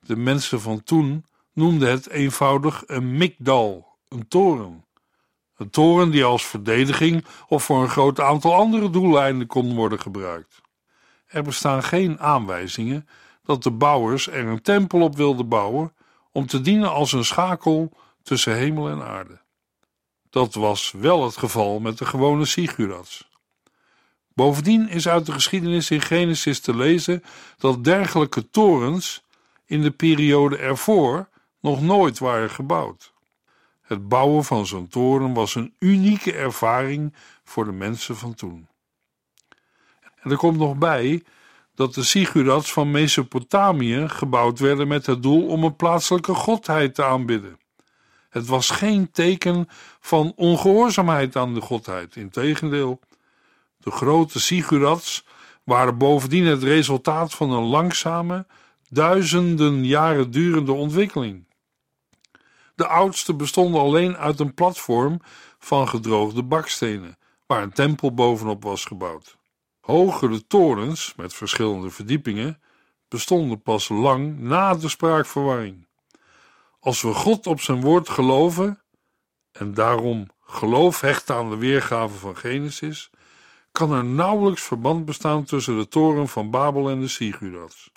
de 0.00 0.16
mensen 0.16 0.60
van 0.60 0.84
toen 0.84 1.24
noemden 1.52 1.90
het 1.90 2.08
eenvoudig 2.08 2.82
een 2.86 3.16
mikdal, 3.16 3.86
een 4.08 4.28
toren. 4.28 4.84
Een 5.56 5.70
toren 5.70 6.10
die 6.10 6.24
als 6.24 6.46
verdediging 6.46 7.24
of 7.48 7.64
voor 7.64 7.82
een 7.82 7.88
groot 7.88 8.20
aantal 8.20 8.54
andere 8.54 8.90
doeleinden 8.90 9.46
kon 9.46 9.74
worden 9.74 10.00
gebruikt. 10.00 10.60
Er 11.26 11.42
bestaan 11.42 11.82
geen 11.82 12.20
aanwijzingen 12.20 13.08
dat 13.44 13.62
de 13.62 13.70
bouwers 13.70 14.28
er 14.28 14.46
een 14.46 14.62
tempel 14.62 15.00
op 15.00 15.16
wilden 15.16 15.48
bouwen 15.48 15.92
om 16.36 16.46
te 16.46 16.60
dienen 16.60 16.92
als 16.92 17.12
een 17.12 17.24
schakel 17.24 17.92
tussen 18.22 18.56
hemel 18.56 18.88
en 18.88 19.02
aarde. 19.02 19.40
Dat 20.30 20.54
was 20.54 20.92
wel 20.96 21.24
het 21.24 21.36
geval 21.36 21.80
met 21.80 21.98
de 21.98 22.04
gewone 22.04 22.44
sigurats. 22.44 23.28
Bovendien 24.34 24.88
is 24.88 25.08
uit 25.08 25.26
de 25.26 25.32
geschiedenis 25.32 25.90
in 25.90 26.00
Genesis 26.00 26.60
te 26.60 26.76
lezen 26.76 27.22
dat 27.58 27.84
dergelijke 27.84 28.50
torens 28.50 29.22
in 29.64 29.82
de 29.82 29.90
periode 29.90 30.56
ervoor 30.56 31.28
nog 31.60 31.82
nooit 31.82 32.18
waren 32.18 32.50
gebouwd. 32.50 33.12
Het 33.82 34.08
bouwen 34.08 34.44
van 34.44 34.66
zo'n 34.66 34.88
toren 34.88 35.34
was 35.34 35.54
een 35.54 35.74
unieke 35.78 36.32
ervaring 36.32 37.14
voor 37.44 37.64
de 37.64 37.72
mensen 37.72 38.16
van 38.16 38.34
toen. 38.34 38.68
En 40.22 40.30
er 40.30 40.36
komt 40.36 40.58
nog 40.58 40.76
bij 40.76 41.22
dat 41.76 41.94
de 41.94 42.02
Sigurats 42.02 42.72
van 42.72 42.90
Mesopotamië 42.90 44.08
gebouwd 44.08 44.58
werden 44.58 44.88
met 44.88 45.06
het 45.06 45.22
doel 45.22 45.46
om 45.46 45.64
een 45.64 45.76
plaatselijke 45.76 46.34
godheid 46.34 46.94
te 46.94 47.04
aanbidden. 47.04 47.58
Het 48.30 48.46
was 48.46 48.70
geen 48.70 49.10
teken 49.10 49.68
van 50.00 50.32
ongehoorzaamheid 50.36 51.36
aan 51.36 51.54
de 51.54 51.60
godheid, 51.60 52.16
integendeel. 52.16 53.00
De 53.78 53.90
grote 53.90 54.40
Sigurats 54.40 55.24
waren 55.64 55.98
bovendien 55.98 56.44
het 56.44 56.62
resultaat 56.62 57.34
van 57.34 57.50
een 57.50 57.64
langzame, 57.64 58.46
duizenden 58.88 59.84
jaren 59.84 60.30
durende 60.30 60.72
ontwikkeling. 60.72 61.46
De 62.74 62.86
oudste 62.86 63.34
bestonden 63.34 63.80
alleen 63.80 64.16
uit 64.16 64.40
een 64.40 64.54
platform 64.54 65.20
van 65.58 65.88
gedroogde 65.88 66.42
bakstenen, 66.42 67.18
waar 67.46 67.62
een 67.62 67.72
tempel 67.72 68.14
bovenop 68.14 68.62
was 68.62 68.84
gebouwd. 68.84 69.36
Hogere 69.86 70.46
torens 70.46 71.14
met 71.16 71.34
verschillende 71.34 71.90
verdiepingen 71.90 72.60
bestonden 73.08 73.62
pas 73.62 73.88
lang 73.88 74.38
na 74.38 74.74
de 74.74 74.88
spraakverwarring. 74.88 75.86
Als 76.80 77.02
we 77.02 77.14
God 77.14 77.46
op 77.46 77.60
zijn 77.60 77.80
woord 77.80 78.08
geloven 78.08 78.82
en 79.52 79.74
daarom 79.74 80.26
geloof 80.40 81.00
hechten 81.00 81.34
aan 81.34 81.50
de 81.50 81.56
weergave 81.56 82.14
van 82.14 82.36
Genesis, 82.36 83.10
kan 83.72 83.92
er 83.92 84.04
nauwelijks 84.04 84.62
verband 84.62 85.04
bestaan 85.04 85.44
tussen 85.44 85.78
de 85.78 85.88
toren 85.88 86.28
van 86.28 86.50
Babel 86.50 86.90
en 86.90 87.00
de 87.00 87.08
Sigurats. 87.08 87.90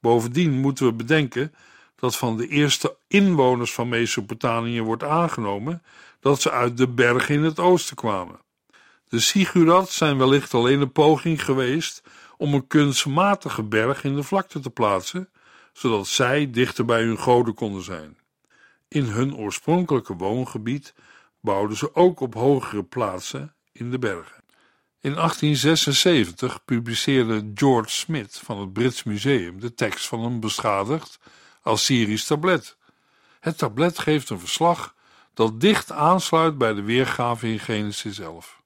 Bovendien 0.00 0.52
moeten 0.52 0.86
we 0.86 0.92
bedenken 0.92 1.54
dat 1.96 2.16
van 2.16 2.36
de 2.36 2.48
eerste 2.48 2.96
inwoners 3.08 3.74
van 3.74 3.88
Mesopotamië 3.88 4.82
wordt 4.82 5.04
aangenomen 5.04 5.82
dat 6.20 6.40
ze 6.40 6.50
uit 6.50 6.76
de 6.76 6.88
bergen 6.88 7.34
in 7.34 7.42
het 7.42 7.58
oosten 7.58 7.96
kwamen. 7.96 8.46
De 9.08 9.20
Sigurats 9.20 9.96
zijn 9.96 10.18
wellicht 10.18 10.54
alleen 10.54 10.80
een 10.80 10.92
poging 10.92 11.44
geweest 11.44 12.02
om 12.36 12.54
een 12.54 12.66
kunstmatige 12.66 13.62
berg 13.62 14.04
in 14.04 14.14
de 14.14 14.22
vlakte 14.22 14.60
te 14.60 14.70
plaatsen, 14.70 15.30
zodat 15.72 16.06
zij 16.06 16.50
dichter 16.50 16.84
bij 16.84 17.02
hun 17.02 17.18
goden 17.18 17.54
konden 17.54 17.82
zijn. 17.82 18.18
In 18.88 19.04
hun 19.04 19.36
oorspronkelijke 19.36 20.14
woongebied 20.14 20.94
bouwden 21.40 21.76
ze 21.76 21.94
ook 21.94 22.20
op 22.20 22.34
hogere 22.34 22.84
plaatsen 22.84 23.54
in 23.72 23.90
de 23.90 23.98
bergen. 23.98 24.44
In 25.00 25.14
1876 25.14 26.64
publiceerde 26.64 27.50
George 27.54 27.90
Smith 27.90 28.40
van 28.44 28.60
het 28.60 28.72
Brits 28.72 29.02
Museum 29.02 29.60
de 29.60 29.74
tekst 29.74 30.06
van 30.06 30.20
een 30.20 30.40
beschadigd 30.40 31.18
Assyrisch 31.62 32.24
tablet. 32.24 32.76
Het 33.40 33.58
tablet 33.58 33.98
geeft 33.98 34.30
een 34.30 34.40
verslag 34.40 34.94
dat 35.34 35.60
dicht 35.60 35.92
aansluit 35.92 36.58
bij 36.58 36.74
de 36.74 36.82
weergave 36.82 37.48
in 37.48 37.58
Genesis 37.58 38.18
11. 38.18 38.57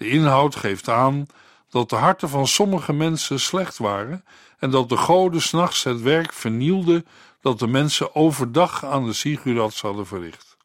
De 0.00 0.08
inhoud 0.08 0.56
geeft 0.56 0.88
aan 0.88 1.26
dat 1.70 1.90
de 1.90 1.96
harten 1.96 2.28
van 2.28 2.46
sommige 2.46 2.92
mensen 2.92 3.40
slecht 3.40 3.78
waren 3.78 4.24
en 4.58 4.70
dat 4.70 4.88
de 4.88 4.96
goden 4.96 5.42
s'nachts 5.42 5.84
het 5.84 6.00
werk 6.00 6.32
vernielden 6.32 7.06
dat 7.40 7.58
de 7.58 7.66
mensen 7.66 8.14
overdag 8.14 8.84
aan 8.84 9.04
de 9.04 9.12
Sigurats 9.12 9.80
hadden 9.80 10.06
verricht. 10.06 10.56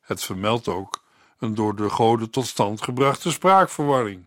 Het 0.00 0.24
vermeldt 0.24 0.68
ook 0.68 1.02
een 1.38 1.54
door 1.54 1.76
de 1.76 1.90
goden 1.90 2.30
tot 2.30 2.46
stand 2.46 2.82
gebrachte 2.82 3.30
spraakverwarring, 3.30 4.26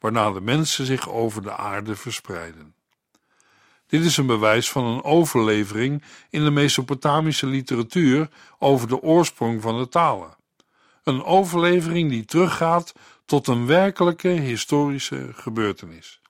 waarna 0.00 0.30
de 0.30 0.40
mensen 0.40 0.86
zich 0.86 1.08
over 1.08 1.42
de 1.42 1.56
aarde 1.56 1.96
verspreiden. 1.96 2.74
Dit 3.86 4.04
is 4.04 4.16
een 4.16 4.26
bewijs 4.26 4.70
van 4.70 4.84
een 4.84 5.04
overlevering 5.04 6.02
in 6.30 6.44
de 6.44 6.50
Mesopotamische 6.50 7.46
literatuur 7.46 8.28
over 8.58 8.88
de 8.88 9.02
oorsprong 9.02 9.62
van 9.62 9.78
de 9.78 9.88
talen. 9.88 10.37
Een 11.08 11.24
overlevering 11.24 12.10
die 12.10 12.24
teruggaat 12.24 12.92
tot 13.24 13.46
een 13.46 13.66
werkelijke 13.66 14.28
historische 14.28 15.28
gebeurtenis. 15.32 16.20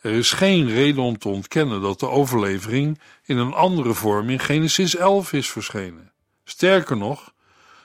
Er 0.00 0.12
is 0.12 0.32
geen 0.32 0.68
reden 0.68 1.02
om 1.02 1.18
te 1.18 1.28
ontkennen 1.28 1.80
dat 1.80 2.00
de 2.00 2.08
overlevering 2.08 3.00
in 3.24 3.36
een 3.36 3.52
andere 3.52 3.94
vorm 3.94 4.30
in 4.30 4.38
Genesis 4.38 4.96
11 4.96 5.32
is 5.32 5.50
verschenen. 5.50 6.12
Sterker 6.44 6.96
nog, 6.96 7.32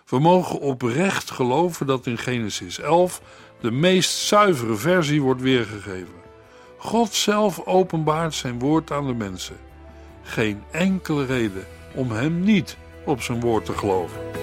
we 0.05 0.19
mogen 0.19 0.59
oprecht 0.59 1.31
geloven 1.31 1.87
dat 1.87 2.07
in 2.07 2.17
Genesis 2.17 2.79
11 2.79 3.21
de 3.61 3.71
meest 3.71 4.17
zuivere 4.17 4.75
versie 4.75 5.21
wordt 5.21 5.41
weergegeven. 5.41 6.21
God 6.77 7.13
zelf 7.13 7.65
openbaart 7.65 8.33
zijn 8.33 8.59
woord 8.59 8.91
aan 8.91 9.07
de 9.07 9.13
mensen. 9.13 9.57
Geen 10.21 10.63
enkele 10.71 11.25
reden 11.25 11.67
om 11.93 12.11
hem 12.11 12.39
niet 12.39 12.77
op 13.05 13.21
zijn 13.21 13.39
woord 13.39 13.65
te 13.65 13.73
geloven. 13.77 14.42